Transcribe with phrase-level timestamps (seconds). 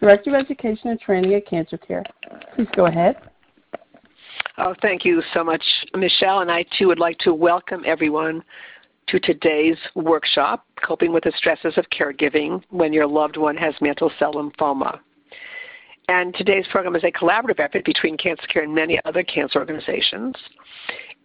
[0.00, 2.04] Director of Education and Training at Cancer Care.
[2.54, 3.16] Please go ahead.
[4.58, 5.64] Oh, thank you so much,
[5.94, 6.40] Michelle.
[6.40, 8.42] And I too would like to welcome everyone
[9.08, 14.12] to today's workshop, Coping with the Stresses of Caregiving When Your Loved One Has Mantle
[14.18, 14.98] Cell Lymphoma.
[16.08, 20.34] And today's program is a collaborative effort between Cancer Care and many other cancer organizations.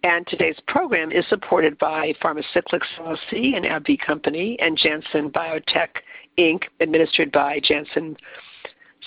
[0.04, 5.90] And today's program is supported by Pharmacyclics LLC, an AbbVie company, and Janssen Biotech
[6.38, 8.16] Inc., administered by Janssen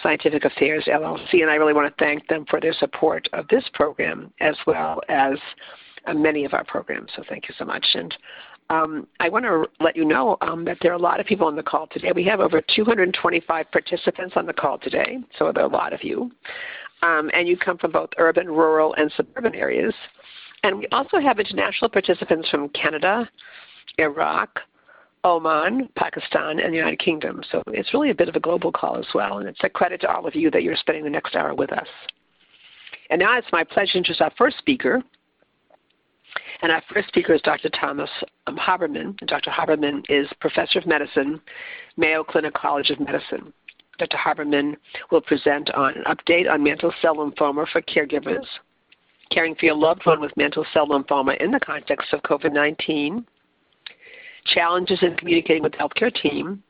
[0.02, 1.42] Scientific Affairs LLC.
[1.42, 5.00] And I really want to thank them for their support of this program as well
[5.08, 5.34] as
[6.06, 7.10] uh, many of our programs.
[7.16, 7.86] So thank you so much.
[7.94, 8.16] And
[8.70, 11.46] um, I want to let you know um, that there are a lot of people
[11.46, 12.10] on the call today.
[12.14, 16.02] We have over 225 participants on the call today, so there are a lot of
[16.02, 16.30] you.
[17.02, 19.92] Um, and you come from both urban, rural, and suburban areas.
[20.62, 23.28] And we also have international participants from Canada,
[23.98, 24.60] Iraq,
[25.24, 27.42] Oman, Pakistan, and the United Kingdom.
[27.50, 29.38] So it's really a bit of a global call as well.
[29.38, 31.72] And it's a credit to all of you that you're spending the next hour with
[31.72, 31.86] us.
[33.10, 35.02] And now it's my pleasure to introduce our first speaker.
[36.62, 37.68] And our first speaker is Dr.
[37.68, 38.10] Thomas
[38.46, 39.16] um, Habermann.
[39.26, 39.50] Dr.
[39.50, 41.40] Habermann is Professor of Medicine,
[41.96, 43.52] Mayo Clinic College of Medicine.
[43.98, 44.16] Dr.
[44.16, 44.76] Habermann
[45.10, 48.46] will present on an update on mantle cell lymphoma for caregivers
[49.32, 53.26] caring for your loved one with mantle cell lymphoma in the context of COVID 19,
[54.44, 56.62] challenges in communicating with the healthcare team,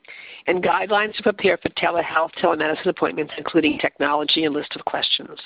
[0.47, 5.39] and guidelines to prepare for telehealth, telemedicine appointments, including technology and list of questions.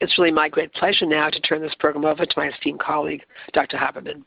[0.00, 3.22] It's really my great pleasure now to turn this program over to my esteemed colleague,
[3.52, 3.76] Dr.
[3.76, 4.22] Habermann.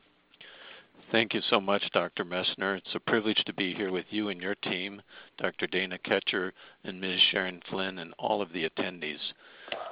[1.12, 2.24] Thank you so much, Dr.
[2.24, 2.78] Messner.
[2.78, 5.02] It's a privilege to be here with you and your team,
[5.38, 5.68] Dr.
[5.68, 6.52] Dana Ketcher
[6.86, 7.20] and Ms.
[7.32, 9.20] Sharon Flynn, and all of the attendees.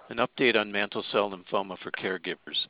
[0.09, 2.65] An update on mantle cell lymphoma for caregivers.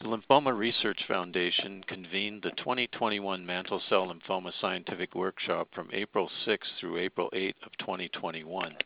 [0.00, 6.68] The Lymphoma Research Foundation convened the 2021 Mantle Cell Lymphoma Scientific Workshop from April 6
[6.78, 8.76] through April 8 of 2021.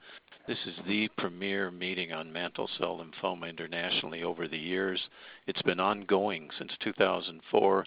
[0.47, 5.11] This is the premier meeting on mantle cell lymphoma internationally over the years.
[5.47, 7.85] It's been ongoing since 2004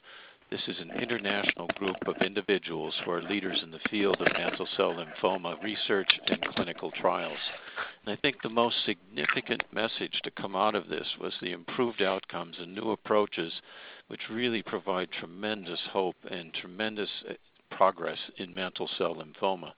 [0.51, 4.67] this is an international group of individuals who are leaders in the field of mantle
[4.75, 7.38] cell lymphoma research and clinical trials.
[8.06, 12.01] And I think the most significant message to come out of this was the improved
[12.01, 13.53] outcomes and new approaches,
[14.09, 17.34] which really provide tremendous hope and tremendous uh,
[17.73, 19.72] progress in mantle cell lymphoma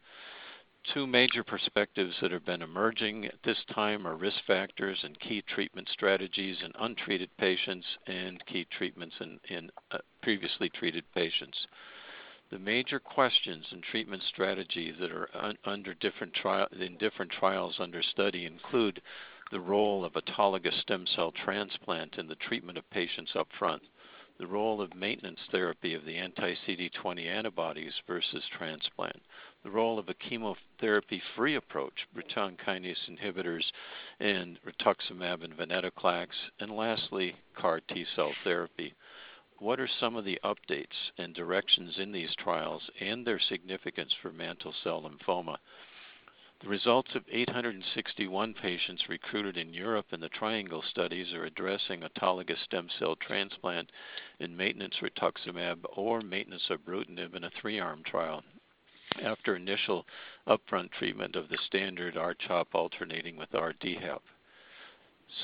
[0.84, 5.42] two major perspectives that have been emerging at this time are risk factors and key
[5.42, 11.68] treatment strategies in untreated patients and key treatments in, in uh, previously treated patients.
[12.52, 16.38] The major questions and treatment strategies that are un, under different
[16.80, 19.02] in different trials under study include
[19.52, 23.84] the role of autologous stem cell transplant in the treatment of patients up front,
[24.40, 29.22] the role of maintenance therapy of the anti CD20 antibodies versus transplant,
[29.64, 33.72] the role of a chemotherapy free approach, Bruton kinase inhibitors,
[34.20, 36.30] and rituximab and venetoclax,
[36.60, 38.94] and lastly, CAR T cell therapy.
[39.60, 44.32] What are some of the updates and directions in these trials and their significance for
[44.32, 45.58] mantle cell lymphoma?
[46.64, 52.60] The results of 861 patients recruited in Europe in the Triangle studies are addressing autologous
[52.60, 53.92] stem cell transplant
[54.40, 58.46] in maintenance rituximab or maintenance ibrutinib in a three-arm trial
[59.22, 60.08] after initial
[60.48, 64.24] upfront treatment of the standard R-CHOP alternating with R-DHAP.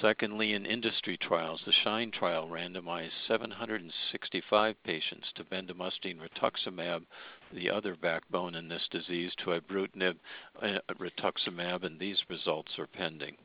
[0.01, 7.05] Secondly, in industry trials, the SHINE trial randomized 765 patients to bendamustine rituximab,
[7.51, 10.17] the other backbone in this disease, to ibrutinib
[10.61, 13.35] uh, rituximab, and these results are pending.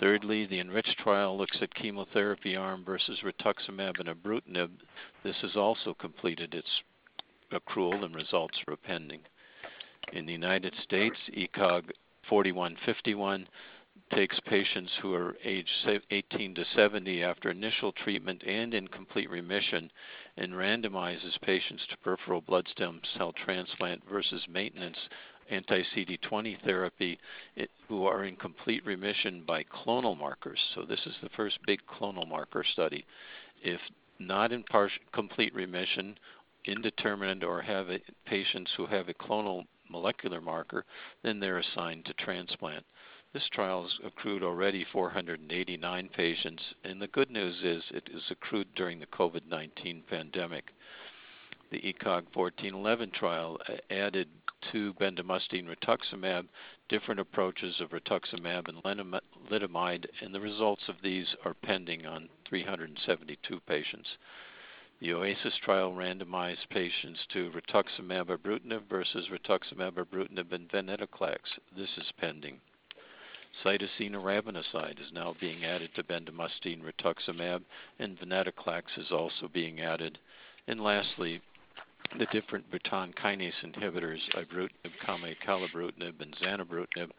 [0.00, 4.70] Thirdly, the ENRICH trial looks at chemotherapy arm versus rituximab and ibrutinib.
[5.22, 6.82] This has also completed its
[7.52, 9.20] accrual and results are pending.
[10.12, 11.92] In the United States, ECOG
[12.28, 13.46] 4151
[14.14, 15.68] takes patients who are age
[16.10, 19.90] 18 to 70 after initial treatment and in complete remission
[20.36, 24.98] and randomizes patients to peripheral blood stem cell transplant versus maintenance
[25.50, 27.18] anti CD20 therapy
[27.88, 30.60] who are in complete remission by clonal markers.
[30.74, 33.04] So, this is the first big clonal marker study.
[33.62, 33.80] If
[34.18, 36.16] not in partial, complete remission,
[36.64, 40.84] indeterminate, or have a, patients who have a clonal molecular marker,
[41.22, 42.84] then they're assigned to transplant.
[43.34, 48.74] This trial has accrued already 489 patients, and the good news is it is accrued
[48.74, 50.70] during the COVID 19 pandemic.
[51.70, 53.58] The ECOG 1411 trial
[53.88, 54.28] added
[54.70, 56.46] to bendamustine rituximab
[56.90, 63.60] different approaches of rituximab and lenalidomide, and the results of these are pending on 372
[63.60, 64.18] patients.
[65.00, 71.58] The OASIS trial randomized patients to rituximab ibrutinib versus rituximab ibrutinib and venetoclax.
[71.74, 72.60] This is pending.
[73.62, 77.62] Cytosine arabinoside is now being added to bendamustine rituximab,
[77.98, 80.18] and venetoclax is also being added.
[80.66, 81.42] And lastly,
[82.18, 87.10] the different Bruton kinase inhibitors, ibrutinib, acalabrutinib, and zanubrutinib,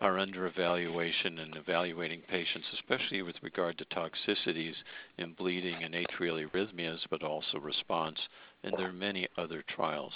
[0.00, 4.76] are under evaluation and evaluating patients, especially with regard to toxicities
[5.18, 8.28] and bleeding and atrial arrhythmias, but also response.
[8.62, 10.12] And there are many other trials.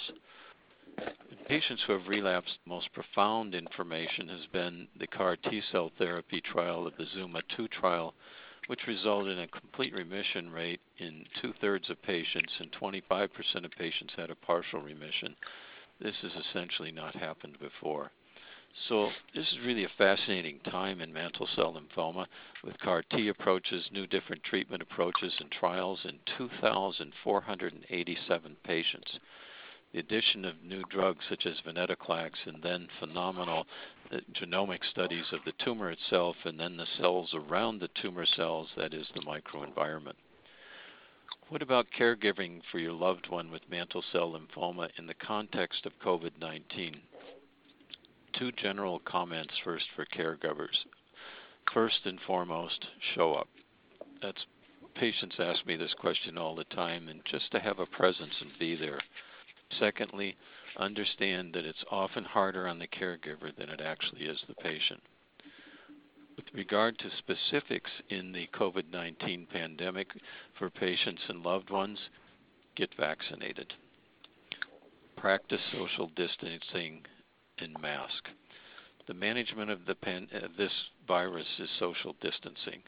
[1.47, 6.39] Patients who have relapsed, the most profound information has been the CAR T cell therapy
[6.39, 8.13] trial of the ZUMA 2 trial,
[8.67, 13.71] which resulted in a complete remission rate in two thirds of patients, and 25% of
[13.71, 15.35] patients had a partial remission.
[15.99, 18.11] This has essentially not happened before.
[18.87, 22.27] So this is really a fascinating time in mantle cell lymphoma
[22.63, 29.19] with CAR T approaches, new different treatment approaches and trials in 2,487 patients
[29.93, 33.67] the addition of new drugs such as venetoclax and then phenomenal
[34.11, 38.69] uh, genomic studies of the tumor itself and then the cells around the tumor cells,
[38.75, 40.15] that is the microenvironment.
[41.49, 45.99] What about caregiving for your loved one with mantle cell lymphoma in the context of
[46.03, 46.99] COVID 19?
[48.33, 50.85] Two general comments first for caregivers.
[51.71, 53.47] First and foremost, show up.
[54.23, 54.43] That's
[54.95, 58.51] patients ask me this question all the time, and just to have a presence and
[58.59, 58.99] be there
[59.79, 60.35] Secondly,
[60.77, 65.01] understand that it's often harder on the caregiver than it actually is the patient.
[66.35, 70.09] With regard to specifics in the COVID 19 pandemic
[70.57, 71.99] for patients and loved ones,
[72.75, 73.73] get vaccinated.
[75.15, 77.05] Practice social distancing
[77.59, 78.29] and mask.
[79.07, 80.71] The management of, the pan, of this
[81.07, 82.81] virus is social distancing.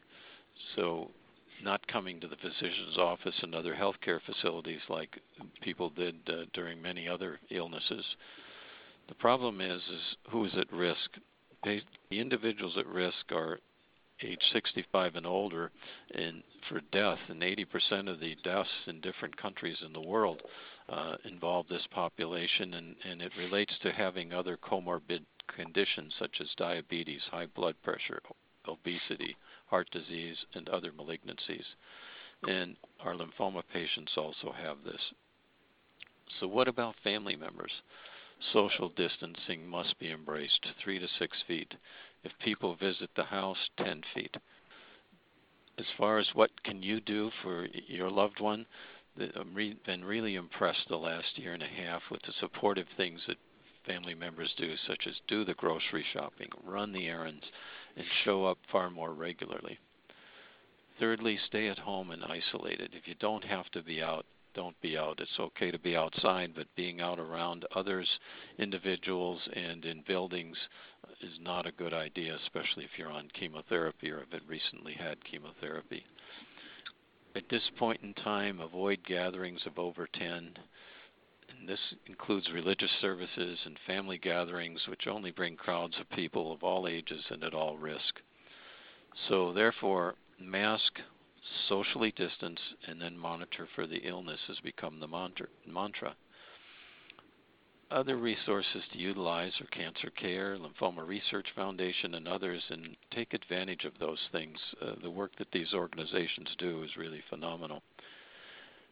[0.75, 1.11] So
[1.65, 5.19] not coming to the physician's office and other healthcare facilities like
[5.61, 8.05] people did uh, during many other illnesses.
[9.09, 11.17] The problem is, is who is at risk?
[11.63, 13.59] They, the individuals at risk are
[14.21, 15.71] age 65 and older
[16.13, 20.41] and for death, and 80% of the deaths in different countries in the world
[20.89, 26.47] uh, involve this population, and, and it relates to having other comorbid conditions such as
[26.57, 28.21] diabetes, high blood pressure,
[28.67, 29.35] obesity,
[29.75, 31.65] heart disease, and other malignancies.
[32.47, 35.01] And our lymphoma patients also have this.
[36.39, 37.71] So, what about family members?
[38.53, 41.73] Social distancing must be embraced, three to six feet.
[42.23, 44.37] If people visit the house, 10 feet.
[45.77, 48.65] As far as what can you do for your loved one,
[49.19, 53.37] I've been really impressed the last year and a half with the supportive things that
[53.85, 57.43] family members do, such as do the grocery shopping, run the errands,
[57.95, 59.79] and show up far more regularly.
[60.99, 62.91] Thirdly, stay at home and isolated.
[62.93, 65.19] If you don't have to be out, don't be out.
[65.19, 68.19] It's okay to be outside, but being out around others,
[68.57, 70.57] individuals, and in buildings
[71.21, 76.05] is not a good idea, especially if you're on chemotherapy or have recently had chemotherapy.
[77.35, 80.57] At this point in time, avoid gatherings of over 10
[81.59, 86.63] and this includes religious services and family gatherings, which only bring crowds of people of
[86.63, 88.21] all ages and at all risk.
[89.27, 90.99] So, therefore, mask,
[91.67, 95.07] socially distance, and then monitor for the illness has become the
[95.67, 96.15] mantra.
[97.91, 103.85] Other resources to utilize are Cancer Care, Lymphoma Research Foundation, and others, and take advantage
[103.85, 104.57] of those things.
[104.81, 107.83] Uh, the work that these organizations do is really phenomenal.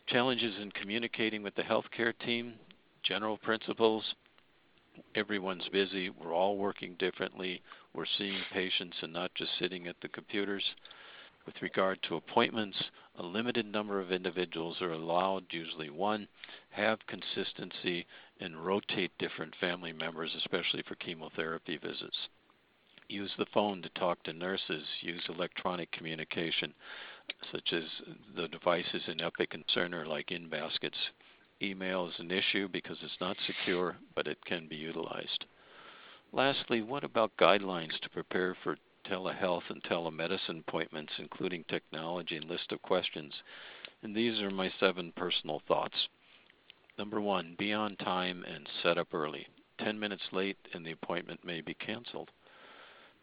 [0.07, 2.55] Challenges in communicating with the healthcare team,
[3.03, 4.03] general principles.
[5.15, 6.09] Everyone's busy.
[6.09, 7.61] We're all working differently.
[7.93, 10.63] We're seeing patients and not just sitting at the computers.
[11.45, 12.77] With regard to appointments,
[13.17, 16.27] a limited number of individuals are allowed, usually one.
[16.71, 18.05] Have consistency
[18.41, 22.27] and rotate different family members, especially for chemotherapy visits.
[23.07, 24.85] Use the phone to talk to nurses.
[25.01, 26.73] Use electronic communication
[27.51, 27.83] such as
[28.35, 30.97] the devices in Epic and Cerner like in baskets.
[31.61, 35.45] Email is an issue because it's not secure, but it can be utilized.
[36.31, 42.71] Lastly, what about guidelines to prepare for telehealth and telemedicine appointments, including technology and list
[42.71, 43.33] of questions?
[44.01, 46.07] And these are my seven personal thoughts.
[46.97, 49.47] Number one, be on time and set up early.
[49.79, 52.29] 10 minutes late and the appointment may be canceled.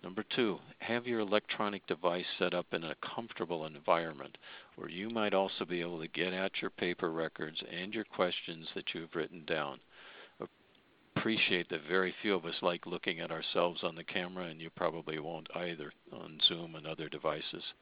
[0.02, 4.38] Number two, have your electronic device set up in a comfortable environment
[4.76, 8.69] where you might also be able to get at your paper records and your questions
[8.75, 9.78] that you've written down.
[11.16, 14.71] Appreciate that very few of us like looking at ourselves on the camera, and you
[14.71, 17.75] probably won't either on Zoom and other devices.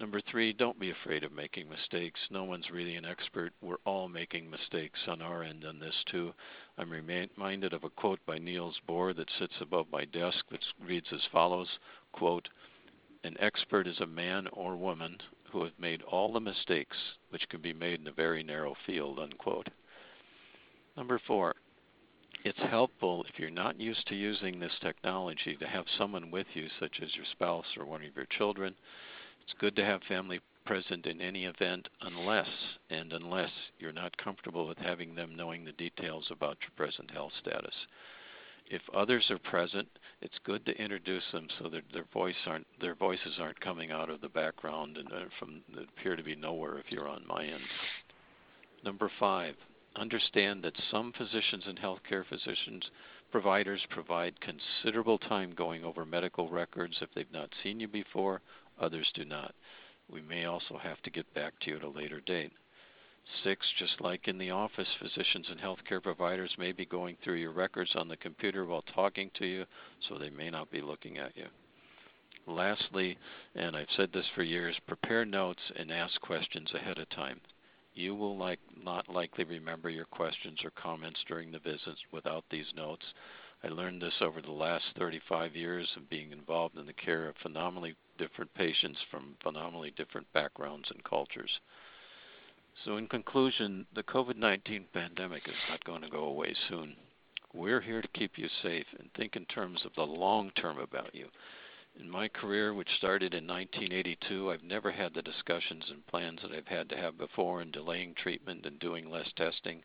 [0.00, 2.20] Number three, don't be afraid of making mistakes.
[2.30, 3.52] No one's really an expert.
[3.60, 6.32] We're all making mistakes on our end on this too.
[6.76, 11.08] I'm reminded of a quote by Niels Bohr that sits above my desk that reads
[11.12, 11.80] as follows,
[12.12, 12.48] quote,
[13.24, 15.18] an expert is a man or woman
[15.50, 16.96] who have made all the mistakes
[17.30, 19.68] which can be made in a very narrow field, unquote.
[20.96, 21.56] Number four,
[22.44, 26.68] it's helpful if you're not used to using this technology to have someone with you,
[26.78, 28.76] such as your spouse or one of your children,
[29.48, 32.48] it's good to have family present in any event unless
[32.90, 37.32] and unless you're not comfortable with having them knowing the details about your present health
[37.40, 37.74] status.
[38.70, 39.88] If others are present,
[40.20, 44.10] it's good to introduce them so that their voice aren't their voices aren't coming out
[44.10, 47.62] of the background and uh, from appear to be nowhere if you're on my end.
[48.84, 49.54] Number five,
[49.96, 52.84] understand that some physicians and healthcare physicians
[53.32, 58.42] providers provide considerable time going over medical records if they've not seen you before
[58.80, 59.54] others do not.
[60.10, 62.52] We may also have to get back to you at a later date.
[63.44, 67.52] Six, just like in the office, physicians and healthcare providers may be going through your
[67.52, 69.66] records on the computer while talking to you,
[70.08, 71.46] so they may not be looking at you.
[72.46, 73.18] Lastly,
[73.54, 77.40] and I've said this for years, prepare notes and ask questions ahead of time.
[77.94, 82.72] You will like, not likely remember your questions or comments during the visits without these
[82.74, 83.04] notes.
[83.62, 87.36] I learned this over the last 35 years of being involved in the care of
[87.38, 91.58] phenomenally different patients from phenomenally different backgrounds and cultures.
[92.84, 96.96] So, in conclusion, the COVID 19 pandemic is not going to go away soon.
[97.52, 101.12] We're here to keep you safe and think in terms of the long term about
[101.12, 101.28] you.
[101.98, 106.52] In my career, which started in 1982, I've never had the discussions and plans that
[106.52, 109.82] I've had to have before in delaying treatment and doing less testing.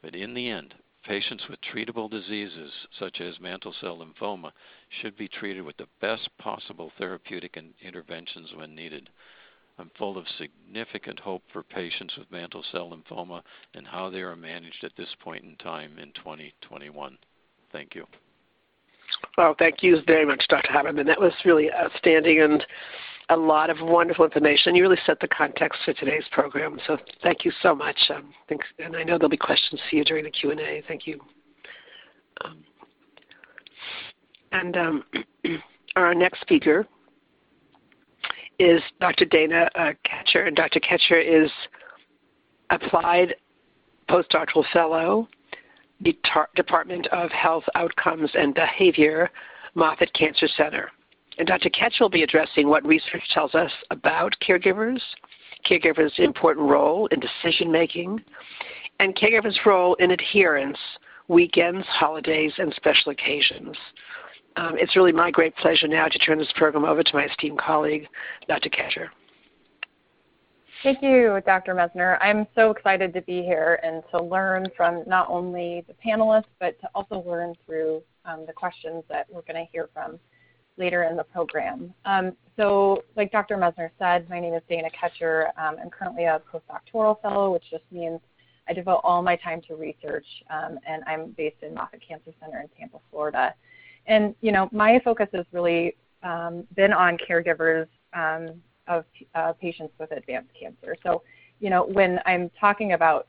[0.00, 4.52] But in the end, Patients with treatable diseases, such as mantle cell lymphoma,
[4.88, 9.10] should be treated with the best possible therapeutic interventions when needed.
[9.78, 13.42] I'm full of significant hope for patients with mantle cell lymphoma
[13.74, 17.18] and how they are managed at this point in time in 2021.
[17.70, 18.06] Thank you.
[19.36, 20.72] Well, thank you very much, Dr.
[20.72, 21.06] Habermann.
[21.06, 22.64] That was really outstanding and
[23.30, 24.74] a lot of wonderful information.
[24.74, 27.96] You really set the context for today's program, so thank you so much.
[28.14, 30.82] Um, thanks, and I know there'll be questions for you during the Q and A.
[30.86, 31.20] Thank you.
[32.44, 32.58] Um,
[34.52, 35.04] and um,
[35.96, 36.86] our next speaker
[38.58, 39.24] is Dr.
[39.24, 40.80] Dana uh, Ketcher, and Dr.
[40.80, 41.50] Ketcher is
[42.70, 43.34] applied
[44.08, 45.28] postdoctoral fellow,
[46.54, 49.30] Department of Health Outcomes and Behavior,
[49.74, 50.90] Moffitt Cancer Center.
[51.38, 51.68] And Dr.
[51.70, 55.00] Ketch will be addressing what research tells us about caregivers,
[55.68, 58.22] caregivers' important role in decision making,
[59.00, 60.78] and caregivers' role in adherence,
[61.28, 63.76] weekends, holidays, and special occasions.
[64.56, 67.58] Um, it's really my great pleasure now to turn this program over to my esteemed
[67.58, 68.06] colleague,
[68.46, 68.68] Dr.
[68.68, 69.08] Ketcher.
[70.84, 71.74] Thank you, Dr.
[71.74, 72.18] Messner.
[72.20, 76.78] I'm so excited to be here and to learn from not only the panelists, but
[76.82, 80.20] to also learn through um, the questions that we're going to hear from
[80.76, 81.92] later in the program.
[82.04, 83.56] Um, so like Dr.
[83.56, 85.46] Messner said, my name is Dana Ketcher.
[85.56, 88.20] Um, I'm currently a postdoctoral fellow, which just means
[88.68, 92.60] I devote all my time to research, um, and I'm based in Moffitt Cancer Center
[92.60, 93.54] in Tampa, Florida.
[94.06, 99.04] And you know, my focus has really um, been on caregivers um, of
[99.34, 100.96] uh, patients with advanced cancer.
[101.02, 101.22] So,
[101.60, 103.28] you know, when I'm talking about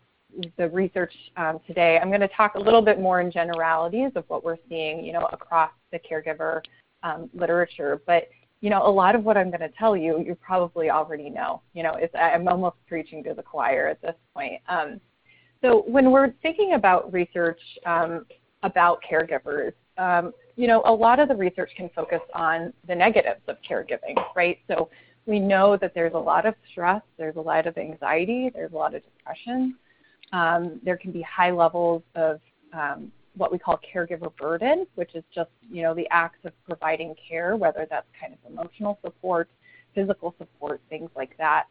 [0.57, 4.25] the research um, today, I'm going to talk a little bit more in generalities of
[4.27, 6.61] what we're seeing, you know, across the caregiver
[7.05, 8.01] um, literature.
[8.05, 8.27] But
[8.61, 11.61] you know, a lot of what I'm going to tell you, you probably already know.
[11.73, 14.59] You know, it's, I'm almost preaching to the choir at this point.
[14.67, 14.99] Um,
[15.61, 18.25] so when we're thinking about research um,
[18.63, 23.41] about caregivers, um, you know, a lot of the research can focus on the negatives
[23.47, 24.57] of caregiving, right?
[24.67, 24.89] So
[25.25, 28.75] we know that there's a lot of stress, there's a lot of anxiety, there's a
[28.75, 29.75] lot of depression.
[30.33, 32.39] Um, there can be high levels of
[32.73, 37.15] um, what we call caregiver burden, which is just you know the acts of providing
[37.27, 39.49] care, whether that's kind of emotional support,
[39.93, 41.65] physical support, things like that.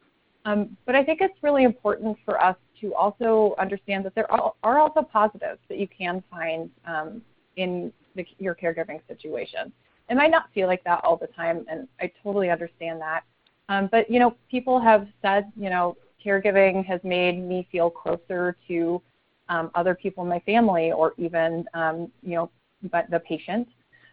[0.44, 4.78] Um, but I think it's really important for us to also understand that there are,
[4.78, 7.22] also positives that you can find um,
[7.56, 9.72] in the, your caregiving situation.
[10.10, 13.24] It might not feel like that all the time, and I totally understand that.
[13.70, 18.56] Um, but you know, people have said, you know, caregiving has made me feel closer
[18.68, 19.00] to
[19.48, 22.50] um, other people in my family or even um, you know
[22.90, 23.68] but the patient.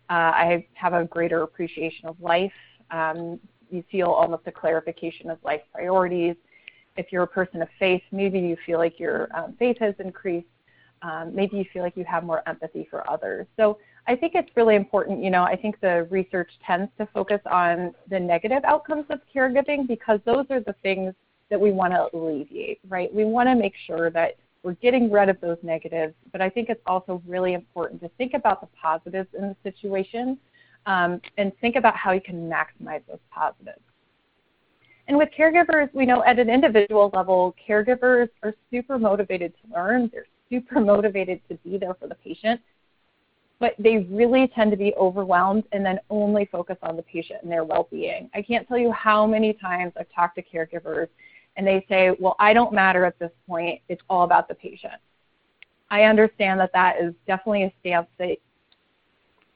[0.09, 2.51] Uh, I have a greater appreciation of life.
[2.89, 6.35] Um, you feel almost a clarification of life priorities.
[6.97, 10.47] If you're a person of faith, maybe you feel like your um, faith has increased.
[11.01, 13.47] Um, maybe you feel like you have more empathy for others.
[13.57, 15.23] So I think it's really important.
[15.23, 19.87] You know, I think the research tends to focus on the negative outcomes of caregiving
[19.87, 21.13] because those are the things
[21.49, 23.13] that we want to alleviate, right?
[23.13, 26.69] We want to make sure that we're getting rid of those negatives, but I think
[26.69, 30.37] it's also really important to think about the positives in the situation
[30.85, 33.81] um, and think about how you can maximize those positives.
[35.07, 40.09] And with caregivers, we know at an individual level, caregivers are super motivated to learn.
[40.13, 42.61] They're super motivated to be there for the patient,
[43.59, 47.51] but they really tend to be overwhelmed and then only focus on the patient and
[47.51, 48.29] their well-being.
[48.33, 51.07] I can't tell you how many times I've talked to caregivers
[51.57, 53.81] and they say, well, I don't matter at this point.
[53.89, 54.93] It's all about the patient.
[55.89, 58.37] I understand that that is definitely a stance that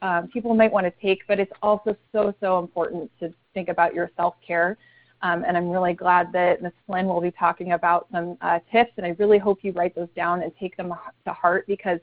[0.01, 3.93] um, people might want to take, but it's also so, so important to think about
[3.93, 4.77] your self-care.
[5.21, 6.73] Um, and I'm really glad that Ms.
[6.85, 10.09] Flynn will be talking about some uh, tips, and I really hope you write those
[10.15, 10.93] down and take them
[11.25, 11.99] to heart because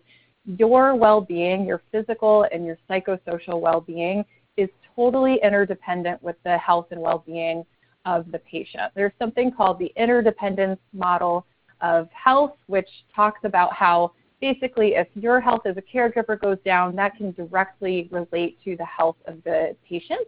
[0.47, 4.25] your well-being, your physical and your psychosocial well-being
[4.57, 7.65] is totally interdependent with the health and well-being
[8.04, 8.92] of the patient.
[8.94, 11.47] There's something called the interdependence model
[11.80, 16.97] of health, which talks about how basically if your health as a caregiver goes down,
[16.97, 20.26] that can directly relate to the health of the patient.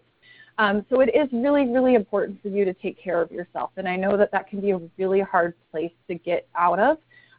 [0.59, 3.71] Um, so it is really, really important for you to take care of yourself.
[3.77, 6.99] And I know that that can be a really hard place to get out of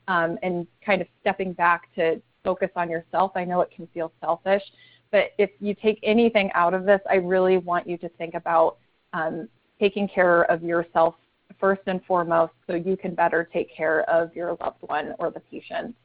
[0.10, 3.32] um, and kind of stepping back to focus on yourself.
[3.36, 4.64] I know it can feel selfish,
[5.12, 8.78] but if you take anything out of this, I really want you to think about
[9.14, 9.48] um,
[9.80, 11.16] taking care of yourself
[11.60, 15.40] first and foremost so you can better take care of your loved one or the
[15.40, 15.96] patient.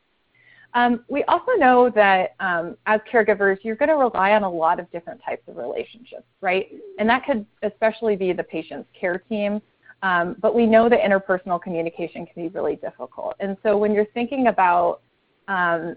[0.74, 4.78] Um, we also know that um, as caregivers, you're going to rely on a lot
[4.78, 6.68] of different types of relationships, right?
[6.98, 9.60] And that could especially be the patient's care team.
[10.02, 13.34] Um, but we know that interpersonal communication can be really difficult.
[13.40, 15.00] And so when you're thinking about
[15.48, 15.96] um,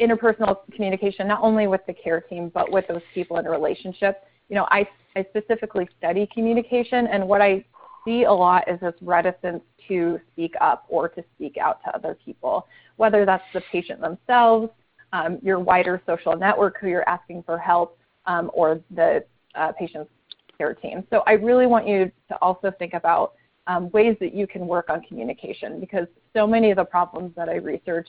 [0.00, 4.24] interpersonal communication, not only with the care team, but with those people in a relationship,
[4.48, 7.64] you know, I I specifically study communication, and what I
[8.04, 12.16] see a lot is this reticence to speak up or to speak out to other
[12.24, 14.68] people, whether that's the patient themselves,
[15.12, 20.10] um, your wider social network who you're asking for help, um, or the uh, patient's
[20.56, 21.04] care team.
[21.10, 23.34] So I really want you to also think about
[23.66, 27.48] um, ways that you can work on communication because so many of the problems that
[27.48, 28.08] I research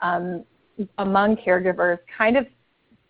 [0.00, 0.44] um,
[0.98, 2.46] among caregivers kind of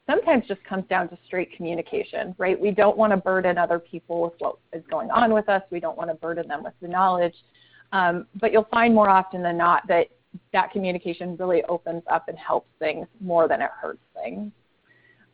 [0.09, 2.59] sometimes just comes down to straight communication, right?
[2.59, 5.63] We don't want to burden other people with what is going on with us.
[5.71, 7.35] We don't want to burden them with the knowledge.
[7.93, 10.09] Um, but you'll find more often than not that
[10.53, 14.51] that communication really opens up and helps things more than it hurts things.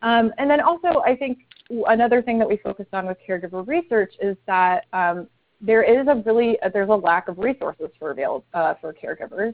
[0.01, 1.39] Um, and then also, I think
[1.87, 5.27] another thing that we focused on with caregiver research is that um,
[5.61, 9.53] there is a really there's a lack of resources for avail- uh, for caregivers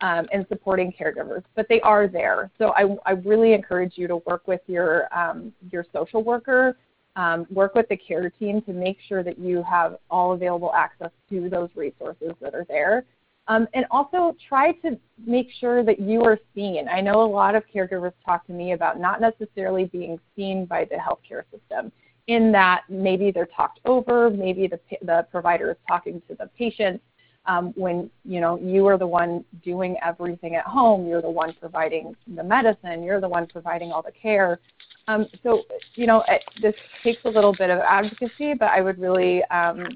[0.00, 2.50] um, and supporting caregivers, but they are there.
[2.58, 6.76] So I, I really encourage you to work with your, um, your social worker,
[7.16, 11.10] um, work with the care team to make sure that you have all available access
[11.30, 13.04] to those resources that are there.
[13.48, 16.88] Um, and also try to make sure that you are seen.
[16.88, 20.84] I know a lot of caregivers talk to me about not necessarily being seen by
[20.84, 21.92] the healthcare system
[22.26, 27.00] in that maybe they're talked over, maybe the, the provider is talking to the patient,
[27.46, 31.54] um, when you know you are the one doing everything at home you're the one
[31.60, 34.60] providing the medicine you're the one providing all the care.
[35.08, 35.62] Um, so
[35.94, 39.86] you know it, this takes a little bit of advocacy but i would really um,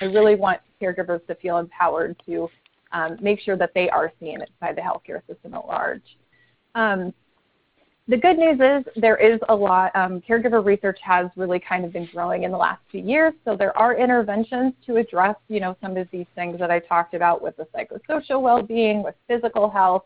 [0.00, 2.48] i really want caregivers to feel empowered to
[2.92, 6.02] um, make sure that they are seen by the healthcare system at large.
[6.74, 7.12] Um,
[8.08, 11.92] the good news is there is a lot, um, caregiver research has really kind of
[11.92, 13.34] been growing in the last few years.
[13.44, 17.12] So there are interventions to address, you know, some of these things that I talked
[17.12, 20.04] about with the psychosocial well-being, with physical health,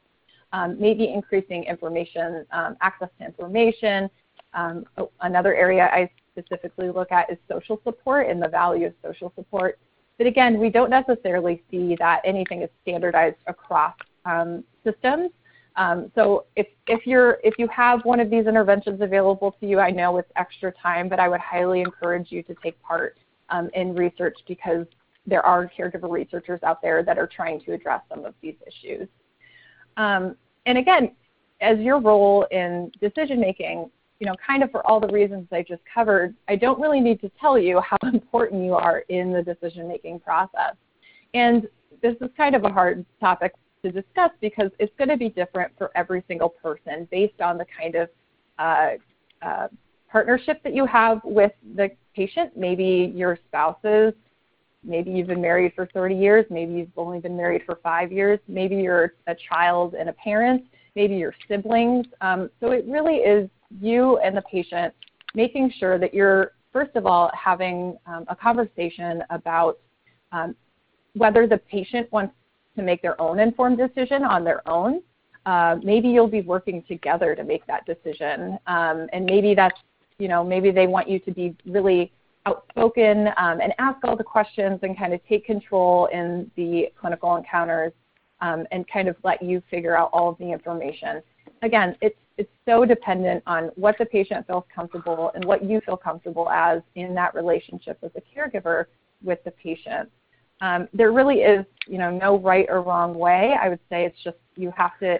[0.53, 4.11] um, maybe increasing information, um, access to information.
[4.53, 8.95] Um, oh, another area I specifically look at is social support and the value of
[9.01, 9.79] social support.
[10.19, 15.31] But again, we don't necessarily see that anything is standardized across um, systems.
[15.77, 19.81] Um, so if, if, you're, if you have one of these interventions available to you,
[19.81, 23.17] I know it's extra time, but I would highly encourage you to take part
[23.49, 24.87] um, in research because
[25.27, 29.09] there are caregiver researchers out there that are trying to address some of these issues.
[29.97, 31.13] Um, and again,
[31.61, 35.63] as your role in decision making, you know, kind of for all the reasons I
[35.63, 39.43] just covered, I don't really need to tell you how important you are in the
[39.43, 40.75] decision making process.
[41.35, 41.69] And
[42.03, 43.53] this is kind of a hard topic
[43.83, 47.67] to discuss because it's going to be different for every single person based on the
[47.79, 48.09] kind of
[48.59, 48.91] uh,
[49.43, 49.69] uh,
[50.11, 52.57] partnership that you have with the patient.
[52.57, 54.15] Maybe your spouses,
[54.85, 58.39] maybe you've been married for 30 years, maybe you've only been married for five years,
[58.49, 60.65] maybe you're a child and a parent,
[60.95, 62.07] maybe your siblings.
[62.21, 63.49] Um, so it really is
[63.81, 64.95] you and the patient
[65.35, 69.79] making sure that you're, first of all, having um, a conversation about
[70.33, 70.55] um,
[71.15, 72.35] whether the patient wants
[72.77, 75.03] to make their own informed decision on their own.
[75.45, 78.59] Uh, maybe you'll be working together to make that decision.
[78.67, 79.79] Um, and maybe that's,
[80.19, 82.13] you know, maybe they want you to be really
[82.47, 87.37] outspoken um, and ask all the questions and kind of take control in the clinical
[87.37, 87.93] encounters
[88.41, 91.23] um, and kind of let you figure out all of the information.
[91.63, 95.99] Again, it's it's so dependent on what the patient feels comfortable and what you feel
[95.99, 98.87] comfortable as in that relationship as a caregiver
[99.23, 100.11] with the patient.
[100.63, 103.57] Um, there really is, you know, no right or wrong way.
[103.61, 105.19] I would say it's just you have to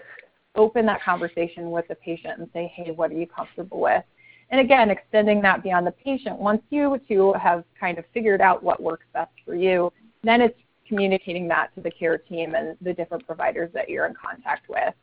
[0.55, 4.03] open that conversation with the patient and say, hey, what are you comfortable with?
[4.51, 8.63] And again, extending that beyond the patient, once you two have kind of figured out
[8.63, 9.91] what works best for you,
[10.23, 14.13] then it's communicating that to the care team and the different providers that you're in
[14.13, 14.93] contact with.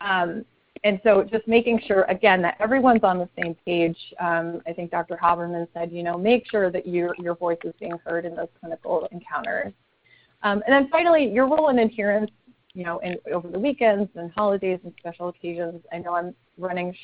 [0.00, 0.44] Um,
[0.84, 3.96] and so just making sure, again, that everyone's on the same page.
[4.18, 5.16] Um, I think Dr.
[5.22, 8.48] Habermann said, you know, make sure that your, your voice is being heard in those
[8.58, 9.72] clinical encounters.
[10.42, 12.32] Um, and then finally, your role in adherence,
[12.74, 15.82] you know, in, over the weekends and holidays and special occasions.
[15.92, 16.96] I know I'm running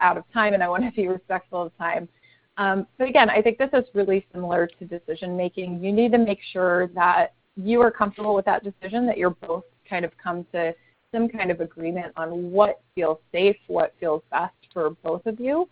[0.00, 2.08] out of time and I want to be respectful of time.
[2.56, 5.84] Um, but again, I think this is really similar to decision making.
[5.84, 9.64] You need to make sure that you are comfortable with that decision, that you're both
[9.88, 10.74] kind of come to
[11.16, 15.66] some kind of agreement on what feels safe, what feels best for both of you.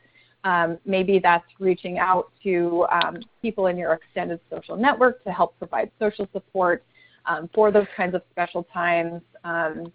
[0.45, 5.59] Um, maybe that's reaching out to um, people in your extended social network to help
[5.59, 6.83] provide social support
[7.27, 9.21] um, for those kinds of special times.
[9.45, 9.93] Um,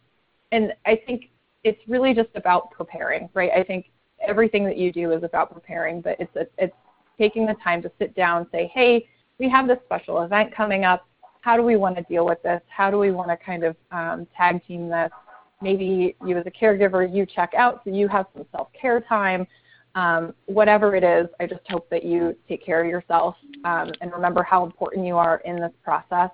[0.51, 1.29] and I think
[1.63, 3.51] it's really just about preparing, right?
[3.55, 3.87] I think
[4.25, 6.75] everything that you do is about preparing, but it's a, it's
[7.17, 9.07] taking the time to sit down, and say, hey,
[9.39, 11.09] we have this special event coming up
[11.41, 12.61] how do we want to deal with this?
[12.67, 15.11] How do we want to kind of um, tag team this?
[15.61, 19.45] Maybe you as a caregiver, you check out so you have some self-care time.
[19.95, 24.11] Um, whatever it is, I just hope that you take care of yourself um, and
[24.13, 26.29] remember how important you are in this process.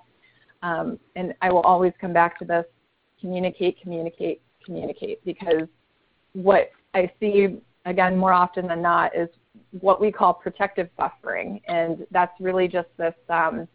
[0.62, 2.64] Um, and I will always come back to this,
[3.20, 5.68] communicate, communicate, communicate, because
[6.34, 9.28] what I see, again, more often than not is
[9.80, 11.60] what we call protective buffering.
[11.66, 13.66] And that's really just this um,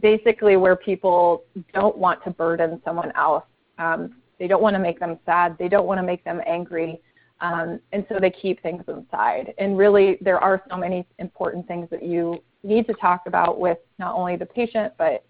[0.00, 3.44] basically where people don't want to burden someone else.
[3.78, 5.56] Um, they don't want to make them sad.
[5.58, 7.00] They don't want to make them angry.
[7.40, 9.54] Um, and so they keep things inside.
[9.58, 13.78] And really, there are so many important things that you need to talk about with
[13.98, 15.24] not only the patient, but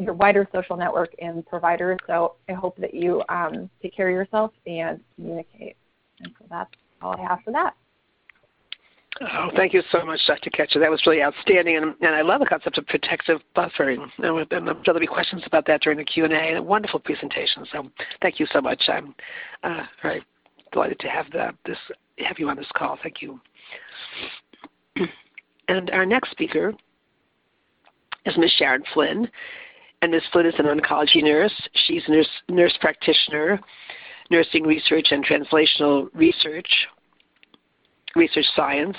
[0.00, 1.98] your wider social network and providers.
[2.06, 5.76] So I hope that you um, take care of yourself and communicate.
[6.20, 7.74] And so that's all I have for that.
[9.20, 10.50] Oh, thank you so much, Dr.
[10.50, 10.78] Ketcher.
[10.78, 14.08] That was really outstanding, and, and I love the concept of protective buffering.
[14.18, 16.36] And, and there'll be questions about that during the Q and A.
[16.36, 17.66] And a wonderful presentation.
[17.72, 17.90] So,
[18.22, 18.84] thank you so much.
[18.88, 19.14] I'm
[19.64, 20.22] uh, very
[20.72, 21.78] delighted to have the, this
[22.18, 22.98] have you on this call.
[23.02, 23.40] Thank you.
[25.70, 26.72] And our next speaker
[28.24, 28.50] is Ms.
[28.56, 29.28] Sharon Flynn,
[30.00, 30.22] and Ms.
[30.32, 31.52] Flynn is an oncology nurse.
[31.86, 33.60] She's a nurse, nurse practitioner,
[34.30, 36.66] nursing research and translational research
[38.16, 38.96] Research Science,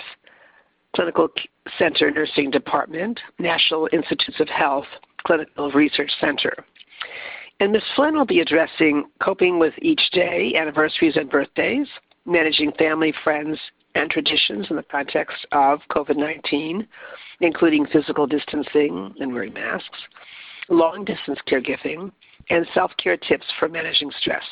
[0.95, 1.29] Clinical
[1.77, 4.85] Center Nursing Department, National Institutes of Health,
[5.25, 6.53] Clinical Research Center.
[7.59, 7.83] And Ms.
[7.95, 11.87] Flynn will be addressing coping with each day, anniversaries, and birthdays,
[12.25, 13.59] managing family, friends,
[13.95, 16.87] and traditions in the context of COVID 19,
[17.41, 19.97] including physical distancing and wearing masks,
[20.69, 22.11] long distance caregiving,
[22.49, 24.43] and self care tips for managing stress.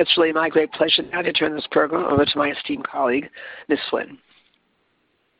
[0.00, 3.28] It's really my great pleasure now to turn this program over to my esteemed colleague,
[3.68, 3.78] Ms.
[3.90, 4.16] Flynn.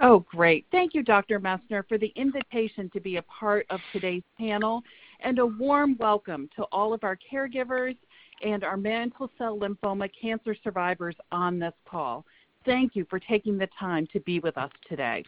[0.01, 0.67] Oh, great.
[0.71, 1.41] Thank you, Dr.
[1.41, 4.83] Messner, for the invitation to be a part of today's panel
[5.21, 7.97] and a warm welcome to all of our caregivers
[8.45, 12.27] and our mantle cell lymphoma cancer survivors on this call.
[12.67, 15.25] Thank you for taking the time to be with us today.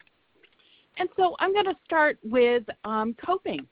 [0.99, 3.67] And so I'm going to start with um, coping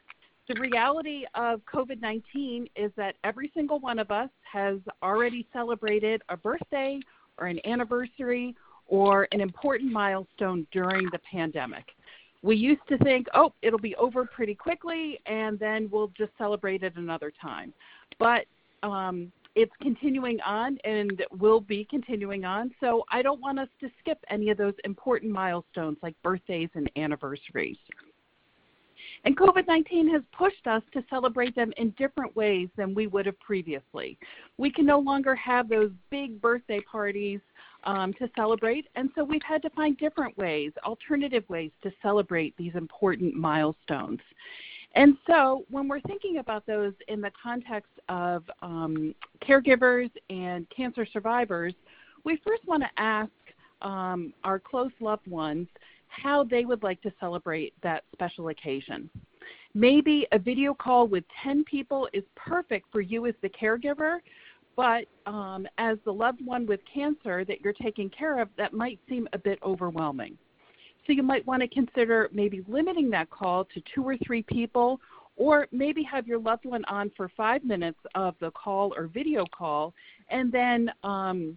[0.50, 6.22] the reality of COVID 19 is that every single one of us has already celebrated
[6.28, 6.98] a birthday
[7.38, 8.56] or an anniversary
[8.88, 11.84] or an important milestone during the pandemic.
[12.42, 16.82] We used to think, oh, it'll be over pretty quickly and then we'll just celebrate
[16.82, 17.72] it another time.
[18.18, 18.46] But
[18.82, 22.72] um, it's continuing on and will be continuing on.
[22.80, 26.90] So I don't want us to skip any of those important milestones like birthdays and
[26.96, 27.78] anniversaries.
[29.24, 33.26] And COVID 19 has pushed us to celebrate them in different ways than we would
[33.26, 34.18] have previously.
[34.56, 37.40] We can no longer have those big birthday parties
[37.84, 42.56] um, to celebrate, and so we've had to find different ways, alternative ways to celebrate
[42.56, 44.20] these important milestones.
[44.94, 49.14] And so, when we're thinking about those in the context of um,
[49.46, 51.74] caregivers and cancer survivors,
[52.24, 53.30] we first want to ask
[53.82, 55.68] um, our close loved ones
[56.10, 59.08] how they would like to celebrate that special occasion.
[59.74, 64.18] Maybe a video call with 10 people is perfect for you as the caregiver,
[64.76, 68.98] but um, as the loved one with cancer that you're taking care of, that might
[69.08, 70.36] seem a bit overwhelming.
[71.06, 75.00] So you might want to consider maybe limiting that call to two or three people,
[75.36, 79.44] or maybe have your loved one on for five minutes of the call or video
[79.56, 79.94] call,
[80.28, 81.56] and then um,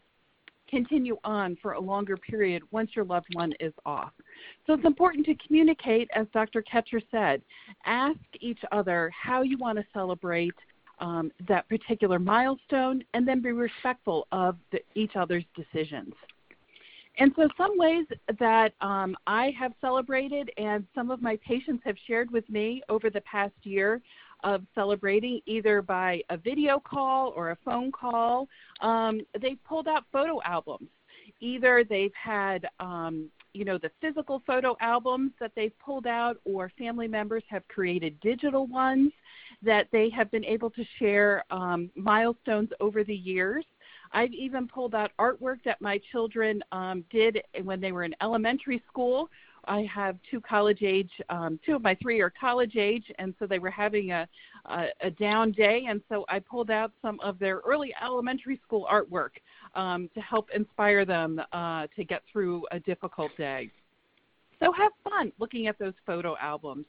[0.74, 4.12] continue on for a longer period once your loved one is off.
[4.66, 6.64] So it's important to communicate, as Dr.
[6.64, 7.44] Ketcher said.
[7.86, 10.56] Ask each other how you want to celebrate
[11.00, 16.14] um, that particular milestone, and then be respectful of the, each other's decisions.
[17.20, 18.06] And so, some ways
[18.40, 23.10] that um, I have celebrated, and some of my patients have shared with me over
[23.10, 24.02] the past year
[24.44, 28.48] of celebrating either by a video call or a phone call,
[28.82, 30.90] um, they've pulled out photo albums.
[31.40, 36.72] Either they've had um, you know the physical photo albums that they've pulled out or
[36.78, 39.12] family members have created digital ones
[39.62, 43.64] that they have been able to share um, milestones over the years
[44.14, 48.82] I've even pulled out artwork that my children um, did when they were in elementary
[48.88, 49.30] school.
[49.66, 53.48] I have two college age, um, two of my three are college age, and so
[53.48, 54.28] they were having a,
[54.66, 58.88] a, a down day, and so I pulled out some of their early elementary school
[58.92, 59.32] artwork
[59.76, 63.70] um, to help inspire them uh, to get through a difficult day.
[64.60, 66.86] So have fun looking at those photo albums.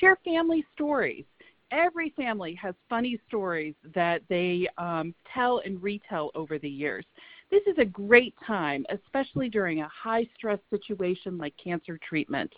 [0.00, 1.24] Share family stories
[1.70, 7.04] every family has funny stories that they um, tell and retell over the years.
[7.50, 12.52] This is a great time, especially during a high stress situation like cancer treatment,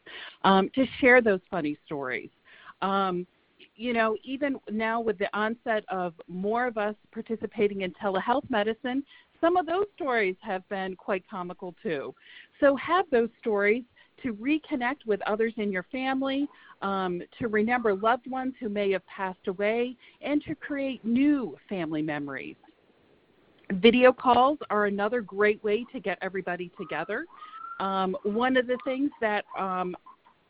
[0.44, 2.31] um, to share those funny stories.
[2.81, 3.27] Um,
[3.77, 9.05] you know, even now with the onset of more of us participating in telehealth medicine,
[9.40, 12.14] some of those stories have been quite comical too.
[12.61, 13.85] So have those stories
[14.22, 16.48] to reconnect with others in your family,
[16.83, 22.03] um, to remember loved ones who may have passed away, and to create new family
[22.03, 22.57] memories.
[23.72, 27.26] Video calls are another great way to get everybody together.
[27.81, 29.96] Um, one of the things that um,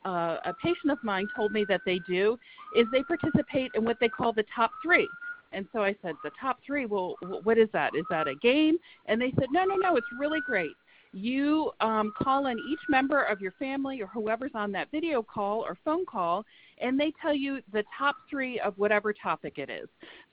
[0.05, 2.39] uh, a patient of mine told me that they do
[2.77, 5.09] is they participate in what they call the top three.
[5.53, 7.95] And so I said, the top three, well, what is that?
[7.95, 8.77] Is that a game?
[9.07, 10.73] And they said, no, no, no, it's really great
[11.13, 15.61] you um, call in each member of your family or whoever's on that video call
[15.61, 16.45] or phone call,
[16.81, 19.89] and they tell you the top three of whatever topic it is.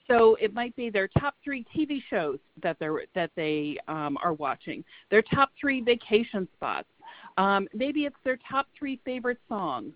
[0.08, 4.34] So it might be their top three TV shows that they're that they um, are
[4.34, 6.88] watching, their top three vacation spots.
[7.36, 9.92] Um, maybe it's their top three favorite songs.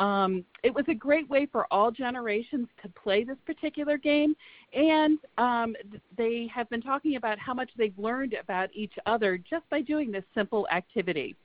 [0.00, 4.34] Um, it was a great way for all generations to play this particular game,
[4.72, 5.76] and um,
[6.16, 10.10] they have been talking about how much they've learned about each other just by doing
[10.10, 11.36] this simple activity.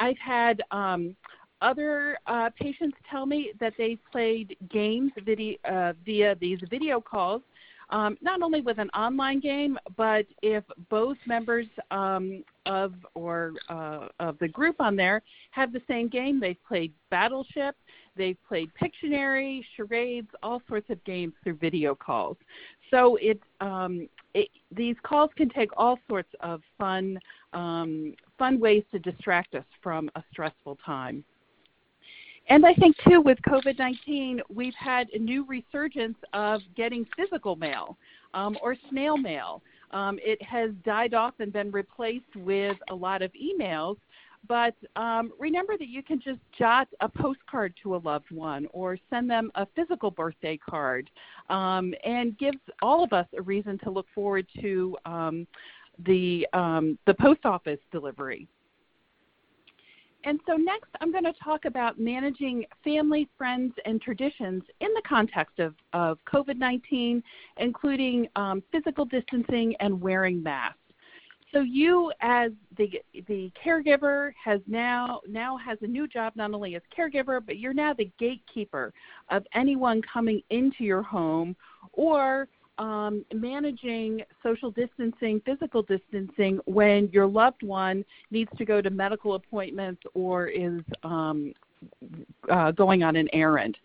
[0.00, 1.14] I've had um,
[1.62, 7.42] other uh, patients tell me that they played games video, uh, via these video calls
[7.94, 14.08] um, not only with an online game, but if both members um, of or uh,
[14.18, 17.76] of the group on there have the same game, they've played Battleship,
[18.16, 22.36] they've played Pictionary, charades, all sorts of games through video calls.
[22.90, 27.20] So it, um, it these calls can take all sorts of fun
[27.52, 31.24] um, fun ways to distract us from a stressful time.
[32.48, 37.56] And I think, too, with COVID 19, we've had a new resurgence of getting physical
[37.56, 37.96] mail
[38.34, 39.62] um, or snail mail.
[39.92, 43.96] Um, it has died off and been replaced with a lot of emails.
[44.46, 48.98] But um, remember that you can just jot a postcard to a loved one or
[49.08, 51.08] send them a physical birthday card
[51.48, 55.46] um, and gives all of us a reason to look forward to um,
[56.04, 58.46] the, um, the post office delivery.
[60.26, 65.02] And so, next, I'm going to talk about managing family, friends, and traditions in the
[65.06, 67.22] context of, of COVID 19,
[67.58, 70.78] including um, physical distancing and wearing masks.
[71.52, 76.74] So you, as the the caregiver, has now now has a new job not only
[76.74, 78.92] as caregiver, but you're now the gatekeeper
[79.30, 81.54] of anyone coming into your home
[81.92, 88.90] or um, managing social distancing, physical distancing, when your loved one needs to go to
[88.90, 91.54] medical appointments or is um,
[92.50, 93.76] uh, going on an errand.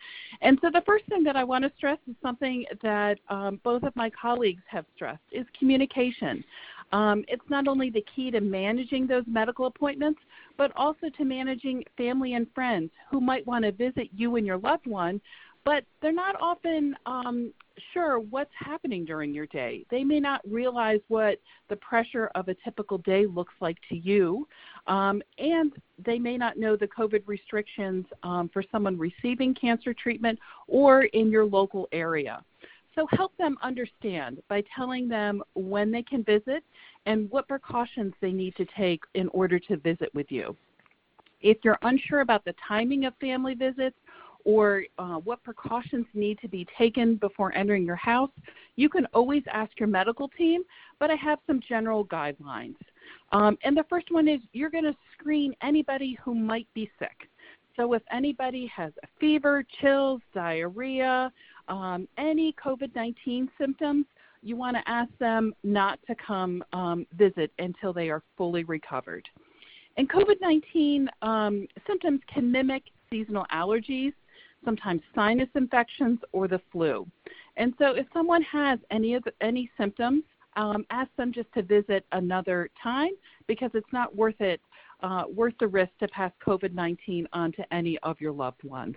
[0.41, 3.84] And so the first thing that I want to stress is something that um, both
[3.84, 6.43] of my colleagues have stressed is communication.
[6.91, 10.19] Um, it's not only the key to managing those medical appointments,
[10.58, 14.58] but also to managing family and friends who might want to visit you and your
[14.58, 15.21] loved one,
[15.69, 17.53] but they're not often um,
[17.93, 19.86] sure what's happening during your day.
[19.91, 24.47] They may not realize what the pressure of a typical day looks like to you,
[24.88, 25.71] um, and
[26.03, 31.29] they may not know the COVID restrictions um, for someone receiving cancer treatment or in
[31.29, 32.43] your local area.
[32.95, 36.63] So help them understand by telling them when they can visit
[37.05, 40.58] and what precautions they need to take in order to visit with you.
[41.41, 43.95] If you're unsure about the timing of family visits
[44.49, 48.31] or uh, what precautions need to be taken before entering your house,
[48.77, 50.63] you can always ask your medical team,
[50.99, 52.77] but I have some general guidelines.
[53.31, 57.29] Um, and the first one is you're going to screen anybody who might be sick.
[57.75, 61.31] So if anybody has a fever, chills, diarrhea,
[61.67, 64.07] um, any COVID 19 symptoms,
[64.41, 69.29] you want to ask them not to come um, visit until they are fully recovered.
[69.97, 72.81] And COVID 19 um, symptoms can mimic
[73.12, 74.13] seasonal allergies,
[74.65, 77.07] sometimes sinus infections, or the flu.
[77.57, 80.23] And so, if someone has any of the, any symptoms,
[80.55, 83.11] um, ask them just to visit another time
[83.47, 84.61] because it's not worth it,
[85.01, 88.95] uh, worth the risk to pass COVID 19 on to any of your loved ones.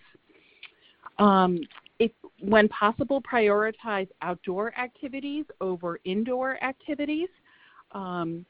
[1.18, 1.60] Um,
[1.98, 7.28] if, when possible, prioritize outdoor activities over indoor activities.
[7.92, 8.44] Um,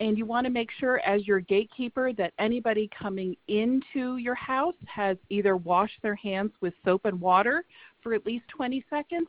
[0.00, 4.74] and you want to make sure, as your gatekeeper, that anybody coming into your house
[4.86, 7.64] has either washed their hands with soap and water
[8.02, 9.28] for at least 20 seconds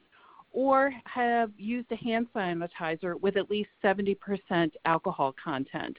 [0.54, 5.98] or have used a hand sanitizer with at least 70% alcohol content.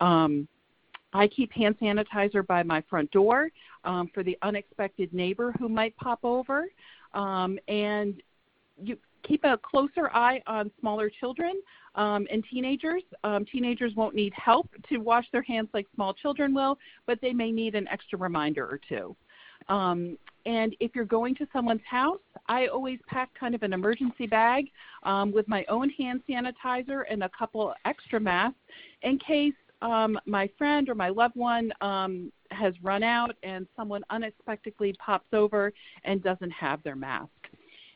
[0.00, 0.48] Um,
[1.12, 3.50] I keep hand sanitizer by my front door
[3.84, 6.66] um, for the unexpected neighbor who might pop over.
[7.14, 8.22] Um, and
[8.82, 11.60] you keep a closer eye on smaller children
[11.94, 13.02] um, and teenagers.
[13.24, 17.32] Um, teenagers won't need help to wash their hands like small children will, but they
[17.32, 19.16] may need an extra reminder or two.
[19.68, 24.26] Um, and if you're going to someone's house, I always pack kind of an emergency
[24.26, 24.70] bag
[25.02, 28.58] um, with my own hand sanitizer and a couple extra masks
[29.02, 34.02] in case um, my friend or my loved one um, has run out and someone
[34.10, 35.72] unexpectedly pops over
[36.04, 37.30] and doesn't have their mask.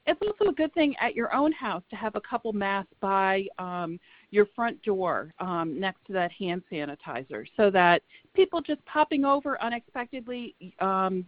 [0.06, 3.46] It's also a good thing at your own house to have a couple masks by
[3.58, 8.02] um, your front door um, next to that hand sanitizer so that
[8.34, 11.24] people just popping over unexpectedly, um,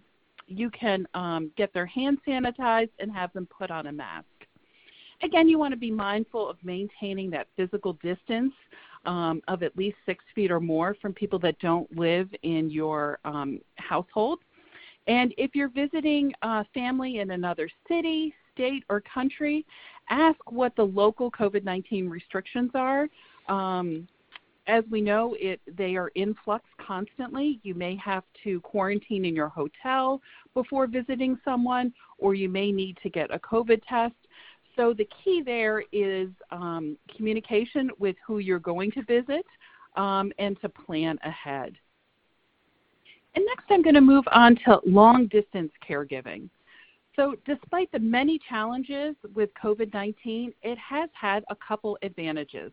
[0.46, 4.26] you can um, get their hands sanitized and have them put on a mask.
[5.22, 8.52] Again, you want to be mindful of maintaining that physical distance
[9.04, 13.18] um, of at least six feet or more from people that don't live in your
[13.24, 14.40] um, household.
[15.06, 19.64] And if you're visiting a family in another city, state, or country,
[20.10, 23.08] ask what the local COVID 19 restrictions are.
[23.48, 24.06] Um,
[24.66, 27.58] as we know, it, they are in flux constantly.
[27.62, 30.20] You may have to quarantine in your hotel
[30.54, 34.14] before visiting someone, or you may need to get a COVID test.
[34.76, 39.44] So the key there is um, communication with who you're going to visit
[39.96, 41.74] um, and to plan ahead.
[43.34, 46.48] And next, I'm going to move on to long distance caregiving.
[47.14, 52.72] So, despite the many challenges with COVID 19, it has had a couple advantages.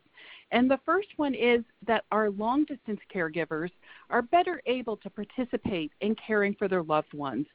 [0.51, 3.69] And the first one is that our long distance caregivers
[4.09, 7.47] are better able to participate in caring for their loved ones.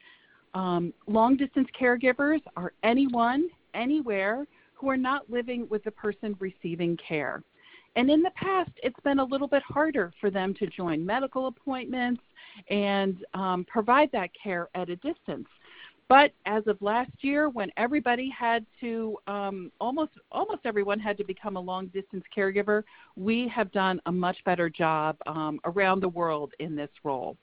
[0.53, 6.97] Um, long distance caregivers are anyone anywhere who are not living with the person receiving
[6.97, 7.42] care.
[7.97, 11.47] And in the past, it's been a little bit harder for them to join medical
[11.47, 12.23] appointments
[12.68, 15.47] and um, provide that care at a distance.
[16.14, 21.24] But as of last year, when everybody had to um, almost almost everyone had to
[21.24, 22.85] become a long distance caregiver,
[23.16, 27.37] we have done a much better job um, around the world in this role.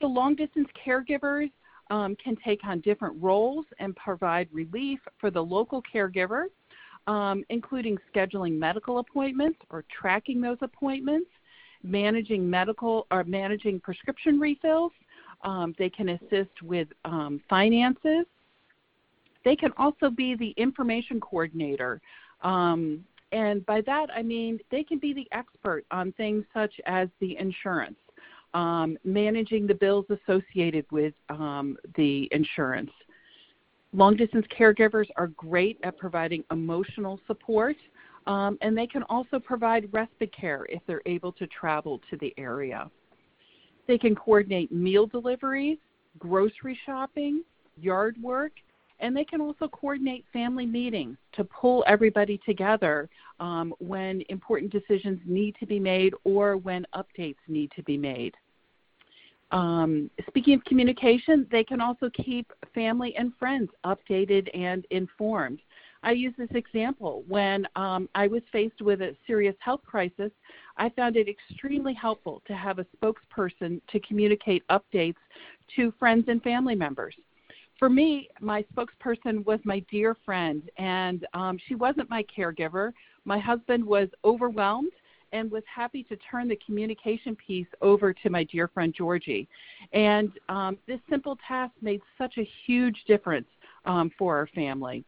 [0.00, 1.50] So long distance caregivers
[1.90, 6.44] um, can take on different roles and provide relief for the local caregiver,
[7.06, 11.28] um, including scheduling medical appointments or tracking those appointments,
[11.82, 14.92] managing medical or managing prescription refills.
[15.42, 18.26] Um, they can assist with um, finances.
[19.44, 22.00] They can also be the information coordinator.
[22.42, 27.08] Um, and by that, I mean they can be the expert on things such as
[27.20, 27.96] the insurance
[28.54, 32.90] um, managing the bills associated with um, the insurance.
[33.92, 37.76] Long distance caregivers are great at providing emotional support,
[38.26, 42.32] um, and they can also provide respite care if they're able to travel to the
[42.38, 42.90] area.
[43.90, 45.78] They can coordinate meal deliveries,
[46.16, 47.42] grocery shopping,
[47.76, 48.52] yard work,
[49.00, 53.08] And they can also coordinate family meetings to pull everybody together
[53.40, 58.36] um, when important decisions need to be made or when updates need to be made.
[59.50, 65.58] Um, speaking of communication, they can also keep family and friends updated and informed.
[66.02, 67.24] I use this example.
[67.26, 70.30] When um, I was faced with a serious health crisis,
[70.80, 75.16] I found it extremely helpful to have a spokesperson to communicate updates
[75.76, 77.14] to friends and family members.
[77.78, 82.92] For me, my spokesperson was my dear friend, and um, she wasn't my caregiver.
[83.26, 84.92] My husband was overwhelmed
[85.32, 89.48] and was happy to turn the communication piece over to my dear friend Georgie.
[89.92, 93.48] And um, this simple task made such a huge difference
[93.84, 95.04] um, for our family.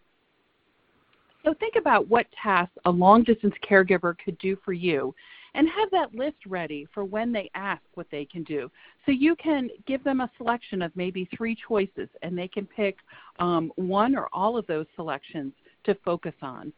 [1.44, 5.14] So think about what tasks a long distance caregiver could do for you
[5.54, 8.70] and have that list ready for when they ask what they can do.
[9.04, 12.96] So you can give them a selection of maybe three choices and they can pick
[13.38, 15.52] um, one or all of those selections
[15.84, 16.72] to focus on.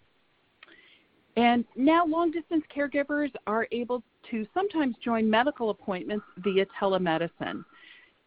[1.36, 7.64] And now long distance caregivers are able to sometimes join medical appointments via telemedicine.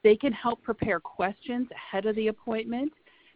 [0.04, 2.92] They can help prepare questions ahead of the appointment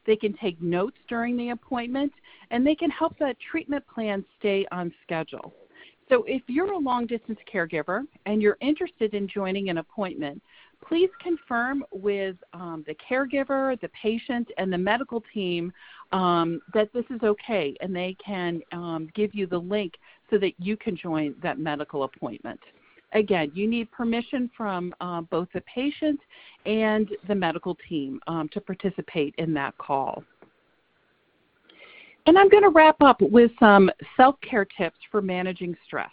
[0.05, 2.12] they can take notes during the appointment,
[2.49, 5.53] and they can help that treatment plan stay on schedule.
[6.12, 10.41] So, if you're a long distance caregiver and you're interested in joining an appointment,
[10.86, 15.72] please confirm with um, the caregiver, the patient, and the medical team
[16.12, 19.93] um, that this is okay, and they can um, give you the link
[20.30, 22.59] so that you can join that medical appointment.
[23.14, 26.20] Again, you need permission from uh, both the patient
[26.66, 30.26] and the medical team um, to participate in that call.
[32.28, 36.11] And I'm going to wrap up with some self care tips for managing stress.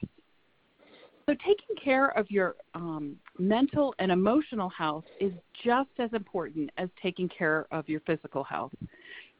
[1.26, 5.32] So, taking care of your um, mental and emotional health is
[5.62, 8.72] just as important as taking care of your physical health.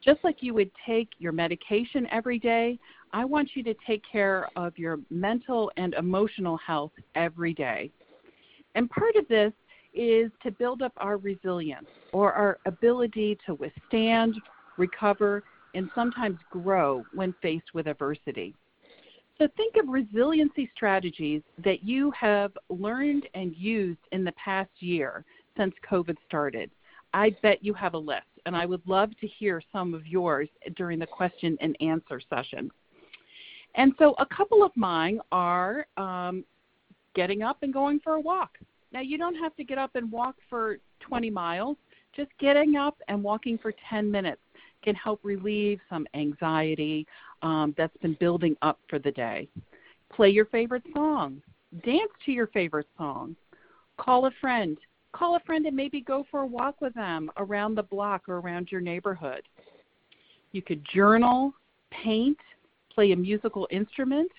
[0.03, 2.77] Just like you would take your medication every day,
[3.11, 7.91] I want you to take care of your mental and emotional health every day.
[8.75, 9.51] And part of this
[9.93, 14.35] is to build up our resilience or our ability to withstand,
[14.77, 15.43] recover,
[15.73, 18.55] and sometimes grow when faced with adversity.
[19.37, 25.23] So think of resiliency strategies that you have learned and used in the past year
[25.55, 26.69] since COVID started.
[27.13, 30.49] I bet you have a list, and I would love to hear some of yours
[30.75, 32.69] during the question and answer session.
[33.75, 36.43] And so a couple of mine are um,
[37.15, 38.57] getting up and going for a walk.
[38.91, 41.77] Now, you don't have to get up and walk for 20 miles.
[42.15, 44.41] Just getting up and walking for 10 minutes
[44.83, 47.05] can help relieve some anxiety
[47.41, 49.47] um, that's been building up for the day.
[50.13, 51.41] Play your favorite song.
[51.85, 53.35] Dance to your favorite song.
[53.97, 54.77] Call a friend.
[55.11, 58.37] Call a friend and maybe go for a walk with them around the block or
[58.37, 59.41] around your neighborhood.
[60.51, 61.53] You could journal,
[61.91, 62.37] paint,
[62.93, 64.31] play a musical instrument?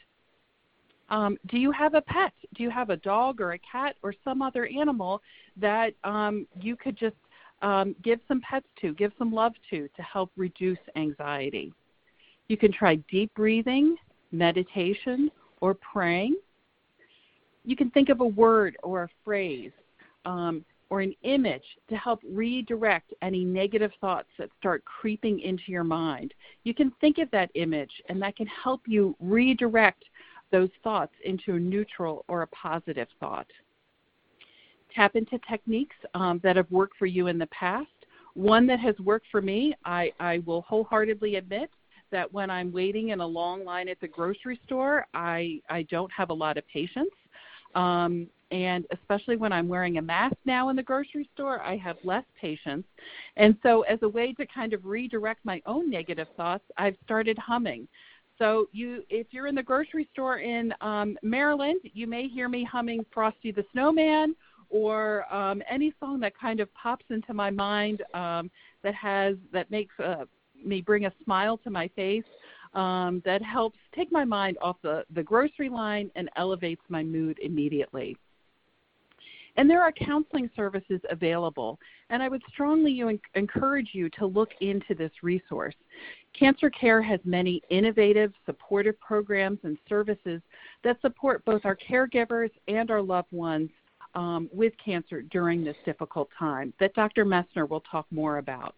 [1.09, 2.33] Um, do you have a pet?
[2.55, 5.21] Do you have a dog or a cat or some other animal
[5.57, 7.17] that um, you could just
[7.63, 11.73] um, give some pets to, give some love to, to help reduce anxiety?
[12.49, 13.97] You can try deep breathing,
[14.33, 15.31] meditation,
[15.61, 16.37] or praying.
[17.65, 19.73] You can think of a word or a phrase
[20.25, 25.85] um, or an image to help redirect any negative thoughts that start creeping into your
[25.85, 26.35] mind.
[26.65, 30.05] You can think of that image, and that can help you redirect
[30.51, 33.47] those thoughts into a neutral or a positive thought.
[34.95, 37.89] Tap into techniques um, that have worked for you in the past.
[38.35, 41.71] One that has worked for me, I, I will wholeheartedly admit
[42.11, 46.11] that when I'm waiting in a long line at the grocery store, I, I don't
[46.13, 47.11] have a lot of patience.
[47.75, 51.97] Um, and especially when I'm wearing a mask now in the grocery store, I have
[52.03, 52.85] less patience.
[53.37, 57.39] And so, as a way to kind of redirect my own negative thoughts, I've started
[57.39, 57.87] humming.
[58.39, 62.65] So, you, if you're in the grocery store in um, Maryland, you may hear me
[62.65, 64.35] humming Frosty the Snowman
[64.71, 68.51] or um, any song that kind of pops into my mind um,
[68.83, 70.25] that has that makes uh,
[70.65, 72.25] me bring a smile to my face
[72.75, 77.39] um, that helps take my mind off the, the grocery line and elevates my mood
[77.43, 78.17] immediately.
[79.57, 83.03] And there are counseling services available, and I would strongly
[83.35, 85.75] encourage you to look into this resource.
[86.39, 90.41] Cancer Care has many innovative, supportive programs and services
[90.85, 93.71] that support both our caregivers and our loved ones
[94.15, 97.25] um, with cancer during this difficult time that Dr.
[97.25, 98.75] Messner will talk more about.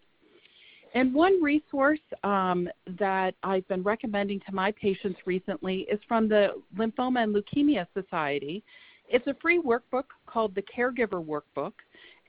[0.95, 2.69] And one resource um,
[2.99, 8.63] that I've been recommending to my patients recently is from the Lymphoma and Leukemia Society.
[9.09, 11.73] It's a free workbook called the Caregiver Workbook,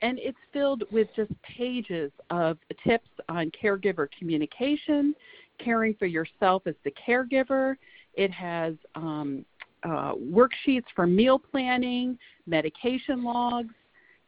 [0.01, 5.15] and it's filled with just pages of tips on caregiver communication,
[5.63, 7.75] caring for yourself as the caregiver.
[8.15, 9.45] It has um,
[9.85, 12.17] uh, worksheets for meal planning,
[12.47, 13.73] medication logs,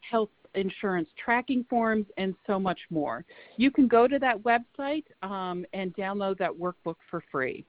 [0.02, 3.26] health insurance tracking forms, and so much more.
[3.58, 7.66] You can go to that website um, and download that workbook for free.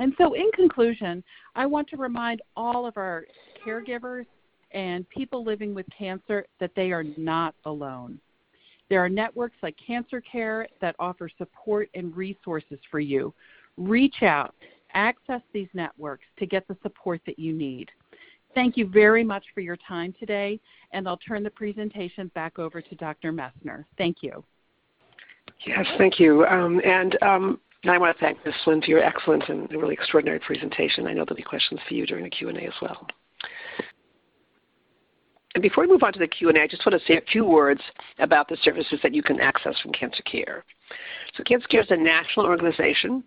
[0.00, 1.24] And so, in conclusion,
[1.56, 3.24] I want to remind all of our
[3.66, 4.26] caregivers
[4.72, 8.20] and people living with cancer that they are not alone.
[8.90, 13.34] There are networks like Cancer Care that offer support and resources for you.
[13.76, 14.54] Reach out,
[14.98, 17.88] access these networks to get the support that you need.
[18.54, 20.58] Thank you very much for your time today,
[20.92, 23.32] and I'll turn the presentation back over to Dr.
[23.32, 23.84] Messner.
[23.96, 24.42] Thank you.
[25.64, 26.44] Yes, thank you.
[26.46, 28.54] Um, and um, I want to thank Ms.
[28.64, 31.06] Flynn for your excellent and really extraordinary presentation.
[31.06, 33.06] I know there'll be questions for you during the Q&A as well.
[35.54, 37.44] And before we move on to the Q&A, I just want to say a few
[37.44, 37.80] words
[38.18, 40.64] about the services that you can access from Cancer Care.
[41.36, 43.22] So Cancer Care is a national organization,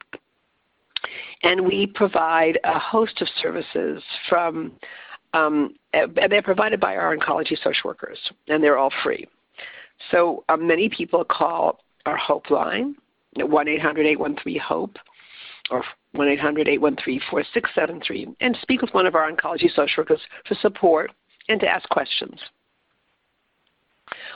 [1.44, 4.72] and we provide a host of services from,
[5.34, 9.28] um, they're provided by our oncology social workers, and they're all free.
[10.10, 12.96] So um, many people call our Hope line,
[13.38, 14.98] 1-800-813-HOPE,
[15.70, 15.84] or
[16.16, 21.12] 1-800-813-4673, and speak with one of our oncology social workers for support
[21.50, 22.40] and to ask questions.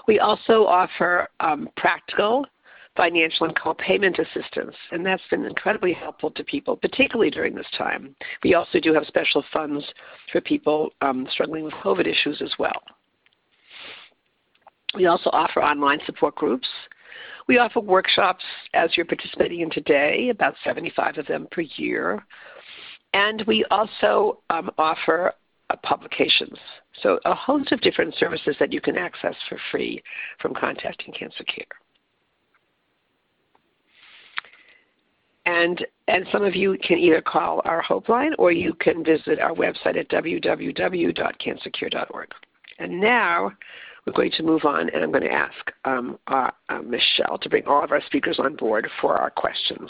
[0.08, 2.46] We also offer um, practical
[2.96, 8.16] financial and co-payment assistance, and that's been incredibly helpful to people, particularly during this time.
[8.44, 9.84] We also do have special funds
[10.32, 12.82] for people um, struggling with COVID issues as well.
[14.96, 16.68] We also offer online support groups.
[17.48, 18.44] We offer workshops
[18.74, 22.26] as you're participating in today, about 75 of them per year.
[23.14, 25.34] And we also um, offer
[25.70, 26.58] uh, publications.
[27.02, 30.02] So a host of different services that you can access for free
[30.40, 31.66] from contacting Cancer Care.
[35.46, 39.40] And, and some of you can either call our Hope Line or you can visit
[39.40, 42.30] our website at www.cancercare.org.
[42.80, 43.52] And now
[44.06, 47.50] we're going to move on and I'm going to ask um, uh, uh, Michelle to
[47.50, 49.90] bring all of our speakers on board for our questions.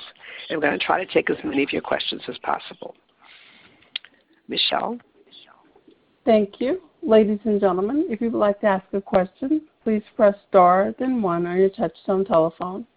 [0.49, 2.95] And I'm going to try to take as many of your questions as possible.
[4.47, 4.97] Michelle?
[6.25, 6.81] Thank you.
[7.03, 11.21] Ladies and gentlemen, if you would like to ask a question, please press star then
[11.21, 12.87] one on your touchtone telephone.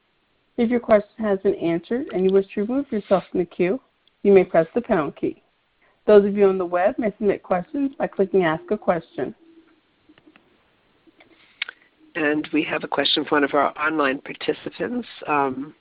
[0.58, 3.80] If your question has been answered and you wish to remove yourself from the queue,
[4.24, 5.40] you may press the pound key.
[6.04, 9.34] Those of you on the web may submit questions by clicking Ask a Question.
[12.16, 15.06] And we have a question from one of our online participants.
[15.28, 15.74] Um,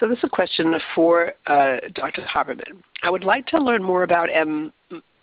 [0.00, 2.22] so this is a question for uh, Dr.
[2.22, 2.82] Habermann.
[3.04, 4.30] I would like to learn more about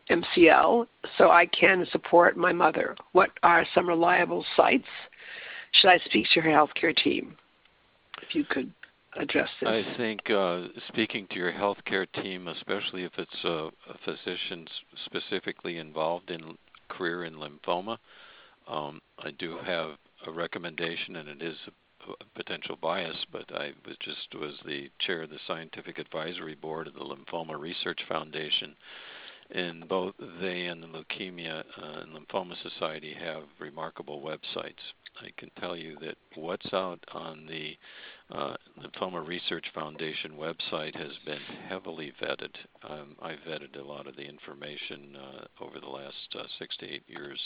[0.09, 0.86] MCL
[1.17, 2.95] so I can support my mother.
[3.11, 4.88] What are some reliable sites?
[5.74, 7.36] Should I speak to her healthcare team?
[8.22, 8.72] If you could
[9.17, 9.70] address this.
[9.70, 14.67] I think uh, speaking to your healthcare team, especially if it's a, a physician
[15.05, 16.57] specifically involved in
[16.89, 17.97] career in lymphoma,
[18.67, 19.91] um, I do have
[20.28, 21.72] a recommendation, and it is a
[22.36, 26.93] potential bias, but I was just was the chair of the scientific advisory board of
[26.93, 28.76] the Lymphoma Research Foundation,
[29.52, 34.93] and both they and the Leukemia uh, and Lymphoma Society have remarkable websites.
[35.22, 37.76] I can tell you that what's out on the
[38.32, 42.54] uh, Lymphoma Research Foundation website has been heavily vetted.
[42.88, 46.86] Um, I vetted a lot of the information uh, over the last uh, six to
[46.88, 47.39] eight years,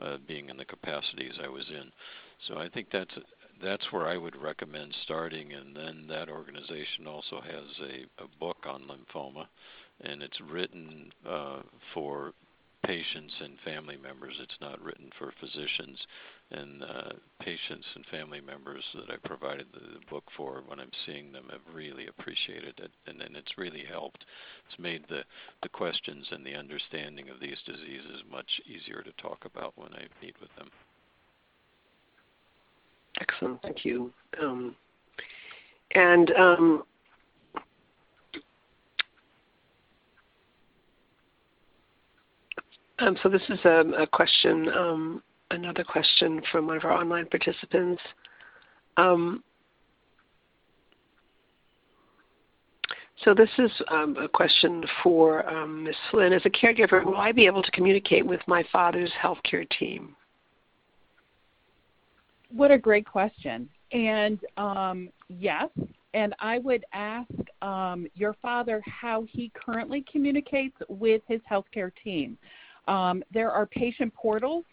[0.00, 1.92] uh, being in the capacities I was in.
[2.48, 3.14] So I think that's
[3.62, 5.52] that's where I would recommend starting.
[5.52, 9.46] And then that organization also has a, a book on lymphoma,
[10.02, 11.60] and it's written uh,
[11.94, 12.32] for
[12.86, 14.34] patients and family members.
[14.40, 15.98] It's not written for physicians.
[16.50, 17.10] And uh,
[17.42, 21.44] patients and family members that I provided the, the book for, when I'm seeing them,
[21.50, 24.24] have really appreciated it, and, and it's really helped.
[24.66, 25.24] It's made the
[25.62, 30.06] the questions and the understanding of these diseases much easier to talk about when I
[30.22, 30.70] meet with them.
[33.20, 34.10] Excellent, thank you.
[34.42, 34.74] Um,
[35.94, 36.84] and um,
[42.98, 47.26] um, so this is a, a question, um, another question from one of our online
[47.26, 48.02] participants.
[48.96, 49.42] Um,
[53.24, 55.94] so this is um, a question for um, Ms.
[56.10, 56.32] Flynn.
[56.32, 60.14] As a caregiver, will I be able to communicate with my father's healthcare team?
[62.50, 63.68] What a great question.
[63.92, 65.68] And um, yes,
[66.14, 67.30] and I would ask
[67.62, 72.38] um, your father how he currently communicates with his healthcare team.
[72.88, 74.64] Um, there are patient portals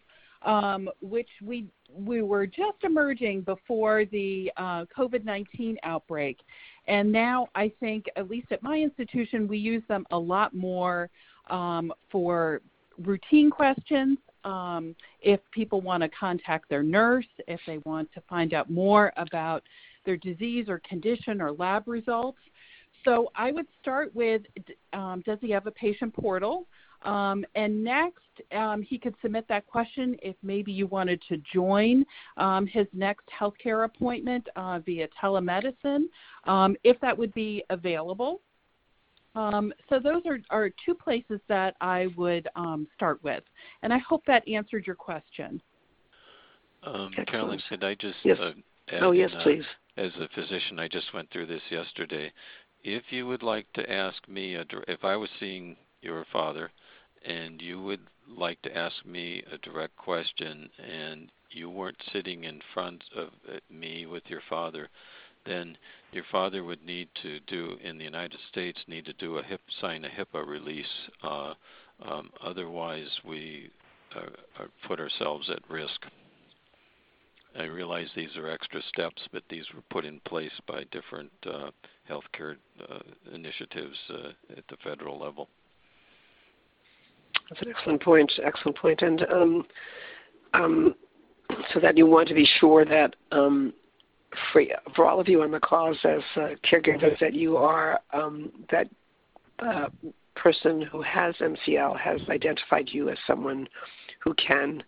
[0.46, 6.40] um, which we we were just emerging before the uh, COVID-19 outbreak,
[6.88, 11.10] and now I think, at least at my institution, we use them a lot more
[11.50, 12.62] um, for
[13.04, 14.18] routine questions.
[14.44, 19.12] Um, if people want to contact their nurse, if they want to find out more
[19.18, 19.64] about
[20.06, 22.38] their disease or condition or lab results.
[23.04, 24.44] So I would start with
[24.94, 26.68] um, Does he have a patient portal?
[27.06, 32.06] Um, and next, um, he could submit that question if maybe you wanted to join
[32.38, 36.06] um, his next healthcare appointment uh, via telemedicine,
[36.46, 38.42] um, if that would be available.
[39.36, 43.44] Um, so those are, are two places that I would um, start with,
[43.84, 45.62] and I hope that answered your question.
[47.28, 48.38] Carolyn, could I just yes.
[48.40, 48.52] uh,
[48.90, 49.64] add oh yes, in, uh, please.
[49.98, 52.32] As a physician, I just went through this yesterday.
[52.84, 56.72] If you would like to ask me, a, if I was seeing your father
[57.26, 62.60] and you would like to ask me a direct question and you weren't sitting in
[62.74, 64.90] front of uh, me with your father,
[65.46, 65.78] then
[66.12, 69.62] your father would need to do in the United States need to do a HIP
[69.80, 70.86] sign a HIPAA release.
[71.24, 71.54] Uh,
[72.04, 73.70] um, otherwise, we
[74.16, 76.06] uh, put ourselves at risk.
[77.58, 81.72] I realize these are extra steps, but these were put in place by different uh,
[82.10, 82.58] healthcare
[82.90, 83.00] uh,
[83.34, 85.48] initiatives uh, at the federal level.
[87.50, 88.32] That's an excellent point.
[88.44, 89.02] Excellent point.
[89.02, 89.66] And um,
[90.54, 90.96] um,
[91.74, 93.74] so that you want to be sure that um,
[94.52, 94.64] for,
[94.96, 98.90] for all of you on the calls as uh, caregivers that you are um, that
[99.60, 99.88] uh,
[100.36, 103.68] person who has MCL has identified you as someone
[104.24, 104.84] who can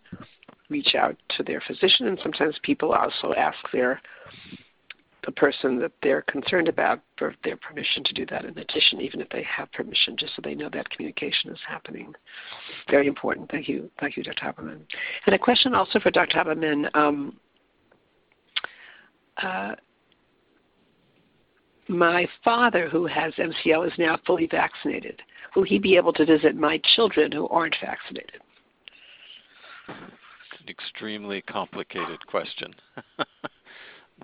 [0.69, 4.01] reach out to their physician, and sometimes people also ask their
[5.27, 9.19] the person that they're concerned about for their permission to do that in addition, even
[9.19, 12.13] if they have permission, just so they know that communication is happening.
[12.89, 13.51] Very important.
[13.51, 13.91] Thank you.
[13.99, 14.45] Thank you, Dr.
[14.45, 14.79] Habermann.
[15.25, 16.37] And a question also for Dr.
[16.37, 16.89] Habermann.
[16.95, 17.35] Um,
[19.43, 19.75] uh,
[21.89, 25.21] my father, who has MCL, is now fully vaccinated.
[25.57, 28.41] Will he be able to visit my children who aren't vaccinated?
[29.89, 32.73] It's an extremely complicated question.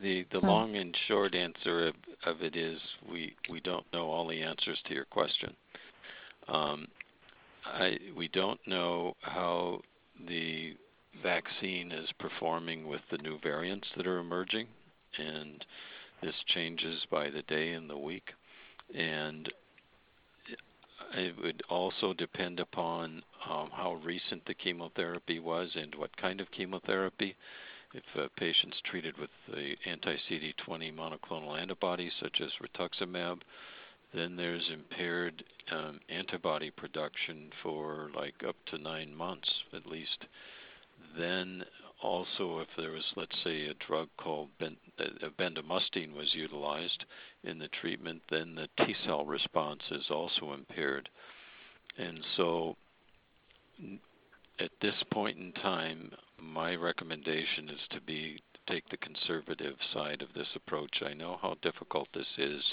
[0.01, 0.47] The the hmm.
[0.47, 2.79] long and short answer of, of it is
[3.09, 5.55] we we don't know all the answers to your question.
[6.47, 6.87] Um,
[7.65, 9.81] I we don't know how
[10.27, 10.75] the
[11.21, 14.67] vaccine is performing with the new variants that are emerging,
[15.17, 15.63] and
[16.21, 18.33] this changes by the day and the week,
[18.95, 19.51] and
[21.15, 26.49] it would also depend upon um, how recent the chemotherapy was and what kind of
[26.51, 27.35] chemotherapy
[27.93, 33.41] if a patient's treated with the anti-CD20 monoclonal antibodies such as rituximab,
[34.13, 40.25] then there's impaired um, antibody production for like up to nine months at least.
[41.17, 41.63] Then
[42.01, 45.05] also, if there was, let's say, a drug called uh,
[45.39, 47.05] bendamustine was utilized
[47.43, 51.09] in the treatment, then the T cell response is also impaired.
[51.97, 52.75] And so,
[54.59, 60.33] at this point in time, my recommendation is to be take the conservative side of
[60.33, 61.01] this approach.
[61.05, 62.63] I know how difficult this is.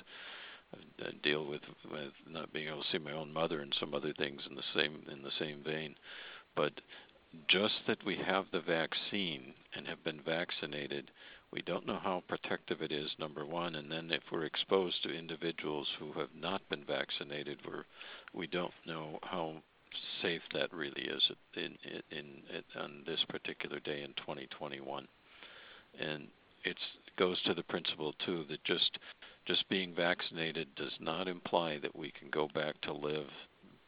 [0.73, 4.13] Uh, deal with with not being able to see my own mother and some other
[4.13, 5.97] things in the same in the same vein,
[6.55, 6.73] but
[7.49, 11.11] just that we have the vaccine and have been vaccinated,
[11.53, 13.11] we don't know how protective it is.
[13.19, 17.85] Number one, and then if we're exposed to individuals who have not been vaccinated, we're
[18.33, 19.63] we don't know how
[20.23, 25.07] safe that really is in, in, in, on this particular day in 2021.
[25.99, 26.29] And
[26.65, 26.77] it
[27.19, 28.99] goes to the principle too that just
[29.47, 33.27] just being vaccinated does not imply that we can go back to live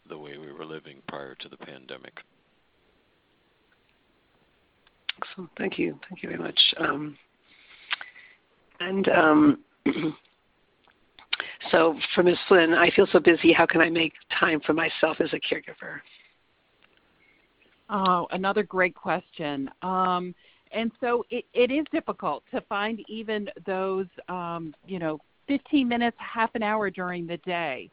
[0.08, 2.14] the way we were living prior to the pandemic.
[5.22, 5.50] Excellent.
[5.56, 5.98] Thank you.
[6.08, 6.58] Thank you very much.
[6.78, 7.16] Um,
[8.80, 9.58] and um,
[11.72, 12.36] So for Ms.
[12.46, 13.52] Flynn, I feel so busy.
[13.52, 16.00] How can I make time for myself as a caregiver?
[17.90, 19.68] Oh, another great question.
[19.82, 20.34] Um,
[20.70, 25.18] and so it, it is difficult to find even those, um, you know,
[25.48, 27.90] 15 minutes, half an hour during the day.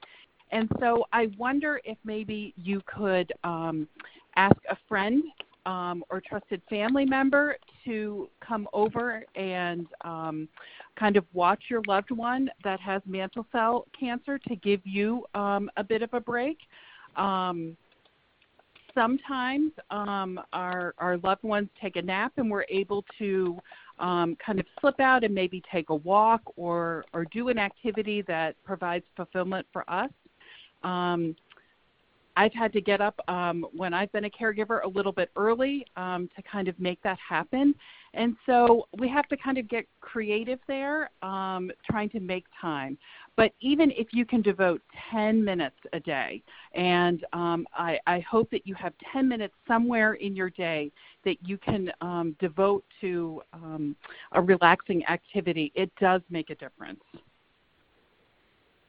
[0.52, 3.88] And so I wonder if maybe you could um,
[4.36, 5.24] ask a friend
[5.70, 7.56] um, or trusted family member
[7.86, 10.50] to come over and um,
[10.98, 15.70] kind of watch your loved one that has mantle cell cancer to give you um,
[15.78, 16.58] a bit of a break.
[17.16, 17.78] Um,
[18.96, 23.60] sometimes um, our, our loved ones take a nap and we're able to
[24.00, 28.24] um, kind of slip out and maybe take a walk or, or do an activity
[28.24, 30.10] that provides fulfillment for us.
[30.84, 31.36] Um,
[32.36, 35.86] I've had to get up um, when I've been a caregiver a little bit early
[35.98, 37.76] um, to kind of make that happen.
[38.14, 42.98] And so we have to kind of get creative there, um, trying to make time.
[43.36, 46.42] But even if you can devote 10 minutes a day,
[46.74, 50.92] and um, I, I, hope that you have 10 minutes somewhere in your day
[51.24, 53.96] that you can um, devote to um,
[54.34, 57.02] a relaxing activity, it does make a difference.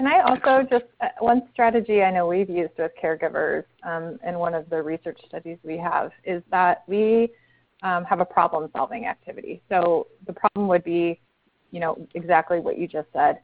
[0.00, 4.38] And I also just uh, one strategy I know we've used with caregivers um, in
[4.38, 7.28] one of the research studies we have is that we
[7.82, 9.60] um, have a problem solving activity.
[9.68, 11.20] So the problem would be,
[11.70, 13.40] you know, exactly what you just said.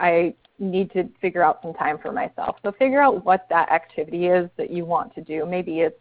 [0.00, 2.56] I need to figure out some time for myself.
[2.62, 5.44] So figure out what that activity is that you want to do.
[5.44, 6.00] Maybe it's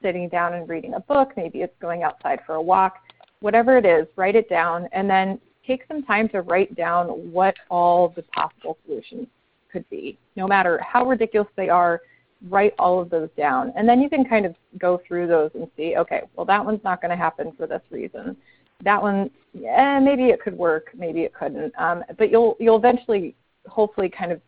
[0.00, 2.98] sitting down and reading a book, maybe it's going outside for a walk.
[3.40, 7.54] Whatever it is, write it down and then take some time to write down what
[7.70, 9.26] all the possible solutions
[9.70, 10.18] could be.
[10.36, 12.00] No matter how ridiculous they are,
[12.48, 13.72] write all of those down.
[13.76, 16.84] And then you can kind of go through those and see, okay, well, that one's
[16.84, 18.36] not going to happen for this reason.
[18.84, 21.72] That one, yeah, maybe it could work, maybe it couldn't.
[21.78, 23.34] Um, but you'll, you'll eventually,
[23.66, 24.40] hopefully, kind of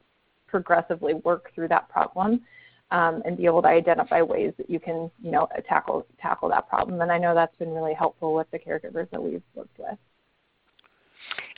[0.46, 2.42] progressively work through that problem.
[2.90, 6.70] Um, and be able to identify ways that you can, you know, tackle tackle that
[6.70, 7.02] problem.
[7.02, 9.98] And I know that's been really helpful with the caregivers that we've worked with.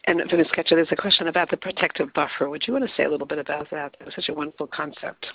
[0.04, 0.46] And for Ms.
[0.54, 2.48] Ketcher, there's a question about the protective buffer.
[2.48, 3.96] Would you want to say a little bit about that?
[4.00, 5.26] It was such a wonderful concept.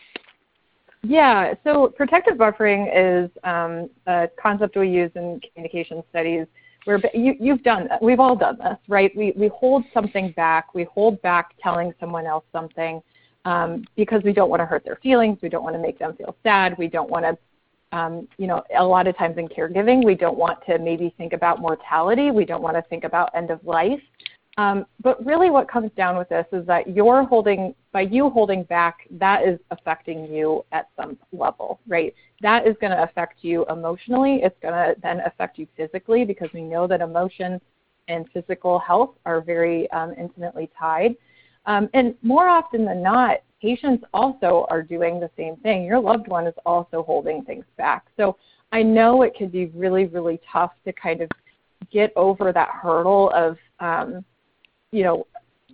[1.04, 6.48] Yeah, so protective buffering is um, a concept we use in communication studies
[6.86, 8.02] where you, you've done that.
[8.02, 9.16] We've all done this, right?
[9.16, 10.74] We, we hold something back.
[10.74, 13.02] We hold back telling someone else something
[13.46, 15.38] um, because we don't want to hurt their feelings.
[15.44, 16.76] We don't want to make them feel sad.
[16.80, 17.38] We don't want to
[17.92, 21.32] um, you know, a lot of times in caregiving, we don't want to maybe think
[21.32, 22.30] about mortality.
[22.30, 24.02] We don't want to think about end of life.
[24.58, 28.64] Um, but really what comes down with this is that you're holding, by you holding
[28.64, 32.14] back, that is affecting you at some level, right?
[32.42, 34.40] That is going to affect you emotionally.
[34.44, 37.60] It's going to then affect you physically because we know that emotion
[38.08, 41.16] and physical health are very um, intimately tied.
[41.66, 45.84] Um, and more often than not, patients also are doing the same thing.
[45.84, 48.06] Your loved one is also holding things back.
[48.16, 48.38] So
[48.72, 51.30] I know it can be really, really tough to kind of
[51.92, 54.24] get over that hurdle of, um,
[54.96, 55.28] you know,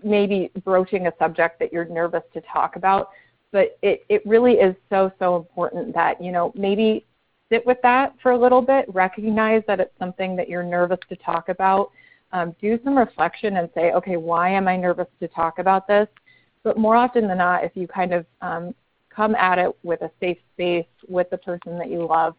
[0.03, 3.11] maybe broaching a subject that you're nervous to talk about.
[3.51, 7.05] But it, it really is so, so important that, you know, maybe
[7.49, 11.15] sit with that for a little bit, recognize that it's something that you're nervous to
[11.17, 11.91] talk about,
[12.31, 16.07] um, do some reflection and say, okay, why am I nervous to talk about this?
[16.63, 18.73] But more often than not, if you kind of um,
[19.09, 22.35] come at it with a safe space with the person that you love,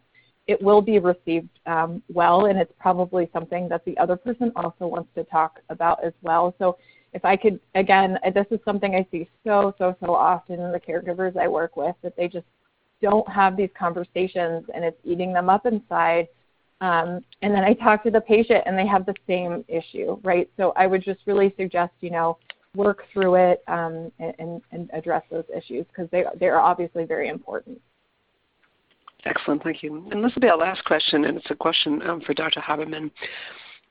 [0.47, 4.87] it will be received um, well, and it's probably something that the other person also
[4.87, 6.53] wants to talk about as well.
[6.59, 6.77] So,
[7.13, 10.79] if I could, again, this is something I see so, so, so often in the
[10.79, 12.47] caregivers I work with that they just
[13.03, 16.27] don't have these conversations and it's eating them up inside.
[16.81, 20.49] Um, and then I talk to the patient and they have the same issue, right?
[20.57, 22.39] So I would just really suggest, you know,
[22.75, 27.29] work through it um, and, and, address those issues because they, they are obviously very
[27.29, 27.79] important.
[29.25, 30.07] Excellent, thank you.
[30.11, 32.59] And this will be our last question, and it's a question um, for Dr.
[32.59, 33.09] Habermann.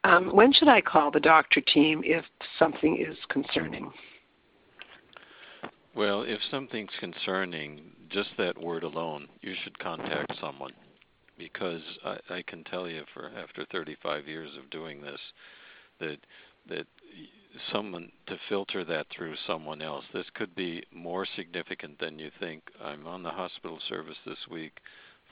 [0.04, 2.24] Um, when should I call the doctor team if
[2.58, 3.92] something is concerning?
[5.94, 10.72] Well, if something's concerning, just that word alone, you should contact someone
[11.38, 15.20] because I, I can tell you for after 35 years of doing this
[16.00, 16.18] that
[16.68, 16.86] that
[17.72, 20.04] someone to filter that through someone else.
[20.14, 22.62] This could be more significant than you think.
[22.82, 24.78] I'm on the hospital service this week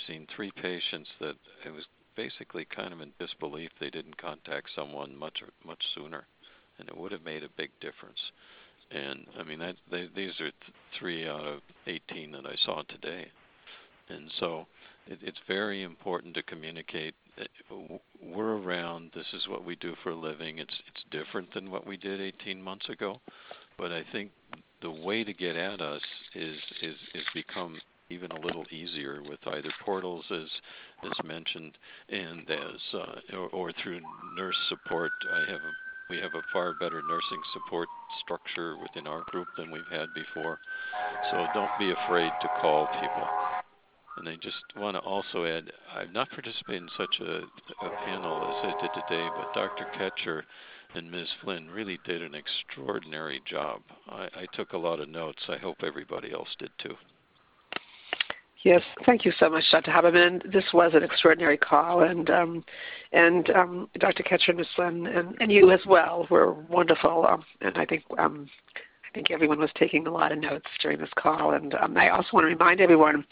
[0.06, 1.84] seen three patients that it was
[2.16, 6.26] basically kind of in disbelief they didn't contact someone much much sooner,
[6.78, 8.18] and it would have made a big difference.
[8.90, 12.82] And I mean, that, they, these are th- three out of 18 that I saw
[12.82, 13.28] today,
[14.08, 14.66] and so
[15.06, 17.14] it, it's very important to communicate.
[17.38, 17.44] Eh,
[18.22, 19.10] we're around.
[19.14, 20.58] This is what we do for a living.
[20.58, 23.20] It's it's different than what we did 18 months ago,
[23.78, 24.32] but I think
[24.82, 26.02] the way to get at us
[26.34, 27.80] is is is become
[28.10, 30.48] even a little easier with either portals as
[31.04, 34.00] as mentioned and as uh, or, or, through
[34.36, 35.12] nurse support.
[35.32, 35.72] I have a
[36.10, 37.88] we have a far better nursing support
[38.24, 40.58] structure within our group than we've had before.
[41.30, 43.28] So don't be afraid to call people.
[44.16, 47.42] And I just want to also add, I've not participated in such a,
[47.86, 49.86] a panel as I did today, but Dr.
[49.96, 50.42] Ketcher
[50.94, 51.28] and Ms.
[51.42, 53.80] Flynn really did an extraordinary job.
[54.08, 55.42] I, I took a lot of notes.
[55.48, 56.96] I hope everybody else did too.
[58.62, 59.90] Yes, thank you so much, Dr.
[59.90, 60.52] Habermann.
[60.52, 62.64] This was an extraordinary call, and um,
[63.12, 64.22] and um, Dr.
[64.22, 67.26] Ketcher and, and and you as well were wonderful.
[67.26, 68.50] Um, and I think um,
[69.10, 71.52] I think everyone was taking a lot of notes during this call.
[71.52, 73.24] And um, I also want to remind everyone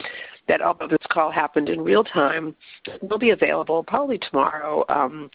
[0.48, 2.56] that although this call happened in real time,
[2.86, 5.30] it will be available probably tomorrow um,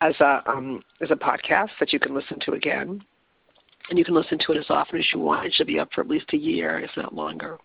[0.00, 3.02] as a um, as a podcast that you can listen to again.
[3.88, 5.46] And you can listen to it as often as you want.
[5.46, 7.58] It should be up for at least a year, if not longer.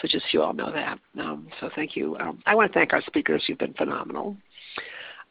[0.00, 0.98] So just so you all know that.
[1.18, 2.16] Um, so thank you.
[2.18, 3.44] Um, I want to thank our speakers.
[3.46, 4.36] You've been phenomenal.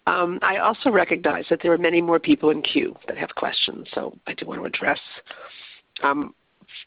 [0.08, 3.88] Um, I also recognize that there are many more people in queue that have questions,
[3.94, 5.00] so I do want to address
[6.02, 6.34] um,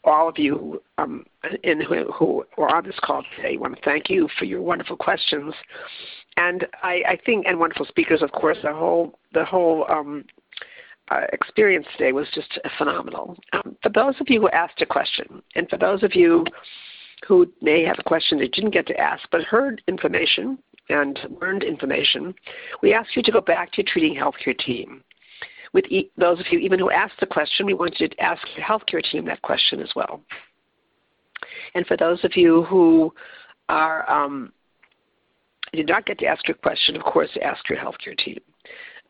[0.03, 1.25] all of you um,
[1.63, 3.55] in who, who are on this call today.
[3.55, 5.53] I want to thank you for your wonderful questions,
[6.37, 8.57] and I, I think and wonderful speakers, of course.
[8.63, 10.25] The whole the whole um,
[11.09, 13.37] uh, experience today was just phenomenal.
[13.53, 16.45] Um, for those of you who asked a question, and for those of you
[17.25, 20.57] who may have a question they didn't get to ask but heard information
[20.89, 22.33] and learned information,
[22.81, 25.03] we ask you to go back to your treating healthcare team.
[25.73, 28.41] With e- those of you even who asked the question, we want you to ask
[28.55, 30.21] your healthcare team that question as well.
[31.73, 33.13] And for those of you who
[33.67, 34.53] are um,
[35.73, 38.39] did not get to ask your question, of course, ask your healthcare team.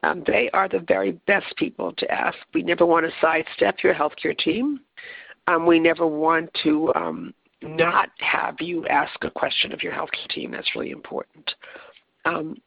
[0.04, 2.38] Um, they are the very best people to ask.
[2.54, 4.80] We never want to sidestep your healthcare team.
[5.48, 10.30] Um, we never want to um, not have you ask a question of your healthcare
[10.30, 10.52] team.
[10.52, 11.54] That's really important.
[12.26, 12.58] Um,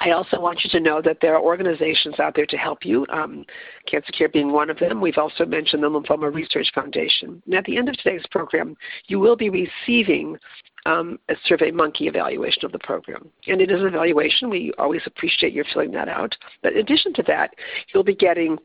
[0.00, 3.06] I also want you to know that there are organizations out there to help you,
[3.10, 3.44] um,
[3.86, 5.00] Cancer Care being one of them.
[5.00, 7.42] We've also mentioned the Lymphoma Research Foundation.
[7.46, 8.76] And at the end of today's program,
[9.06, 10.38] you will be receiving
[10.86, 13.28] um, a Survey Monkey evaluation of the program.
[13.48, 14.48] And it is an evaluation.
[14.48, 16.34] We always appreciate your filling that out.
[16.62, 17.54] But in addition to that,
[17.92, 18.56] you'll be getting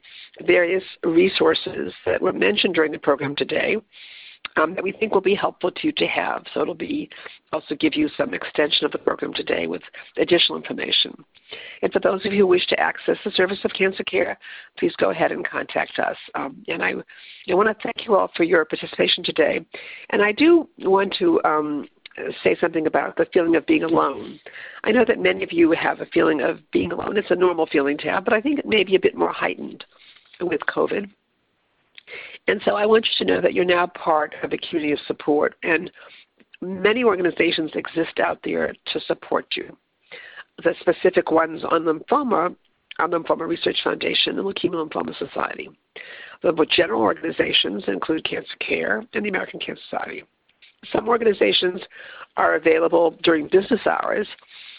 [0.45, 3.77] various resources that were mentioned during the program today
[4.57, 6.43] um, that we think will be helpful to you to have.
[6.53, 7.09] So it'll be
[7.53, 9.81] also give you some extension of the program today with
[10.17, 11.23] additional information.
[11.81, 14.37] And for those of you who wish to access the service of cancer care,
[14.77, 16.17] please go ahead and contact us.
[16.35, 16.93] Um, and I,
[17.49, 19.65] I want to thank you all for your participation today.
[20.11, 21.87] And I do want to um,
[22.43, 24.39] say something about the feeling of being alone.
[24.83, 27.17] I know that many of you have a feeling of being alone.
[27.17, 29.31] It's a normal feeling to have, but I think it may be a bit more
[29.31, 29.85] heightened
[30.39, 31.09] with COVID.
[32.47, 34.99] And so I want you to know that you're now part of a community of
[35.07, 35.91] support, and
[36.61, 39.77] many organizations exist out there to support you.
[40.63, 42.55] The specific ones on lymphoma
[42.99, 45.69] are Lymphoma Research Foundation and the Leukemia Lymphoma Society.
[46.43, 50.23] The general organizations include Cancer Care and the American Cancer Society.
[50.91, 51.81] Some organizations
[52.37, 54.27] are available during business hours,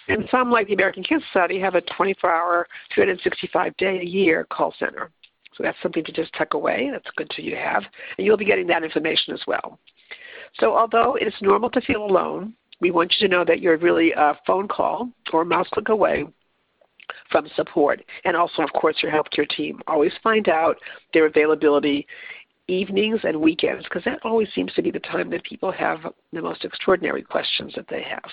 [0.08, 4.44] and some, like the American Cancer Society, have a 24 hour, 365 day a year
[4.50, 5.10] call center.
[5.56, 6.88] So that's something to just tuck away.
[6.92, 7.84] That's good for you to have.
[8.16, 9.78] And you'll be getting that information as well.
[10.58, 14.12] So although it's normal to feel alone, we want you to know that you're really
[14.12, 16.26] a phone call or a mouse click away
[17.30, 18.02] from support.
[18.24, 19.80] And also, of course, your healthcare team.
[19.86, 20.76] Always find out
[21.14, 22.06] their availability
[22.68, 26.00] evenings and weekends because that always seems to be the time that people have
[26.32, 28.30] the most extraordinary questions that they have.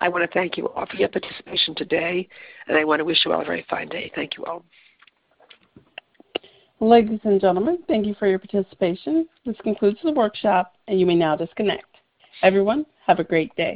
[0.00, 2.28] I want to thank you all for your participation today,
[2.68, 4.12] and I want to wish you all a very fine day.
[4.14, 4.64] Thank you all.
[6.82, 9.28] Ladies and gentlemen, thank you for your participation.
[9.46, 11.86] This concludes the workshop, and you may now disconnect.
[12.42, 13.70] Everyone, have a great day.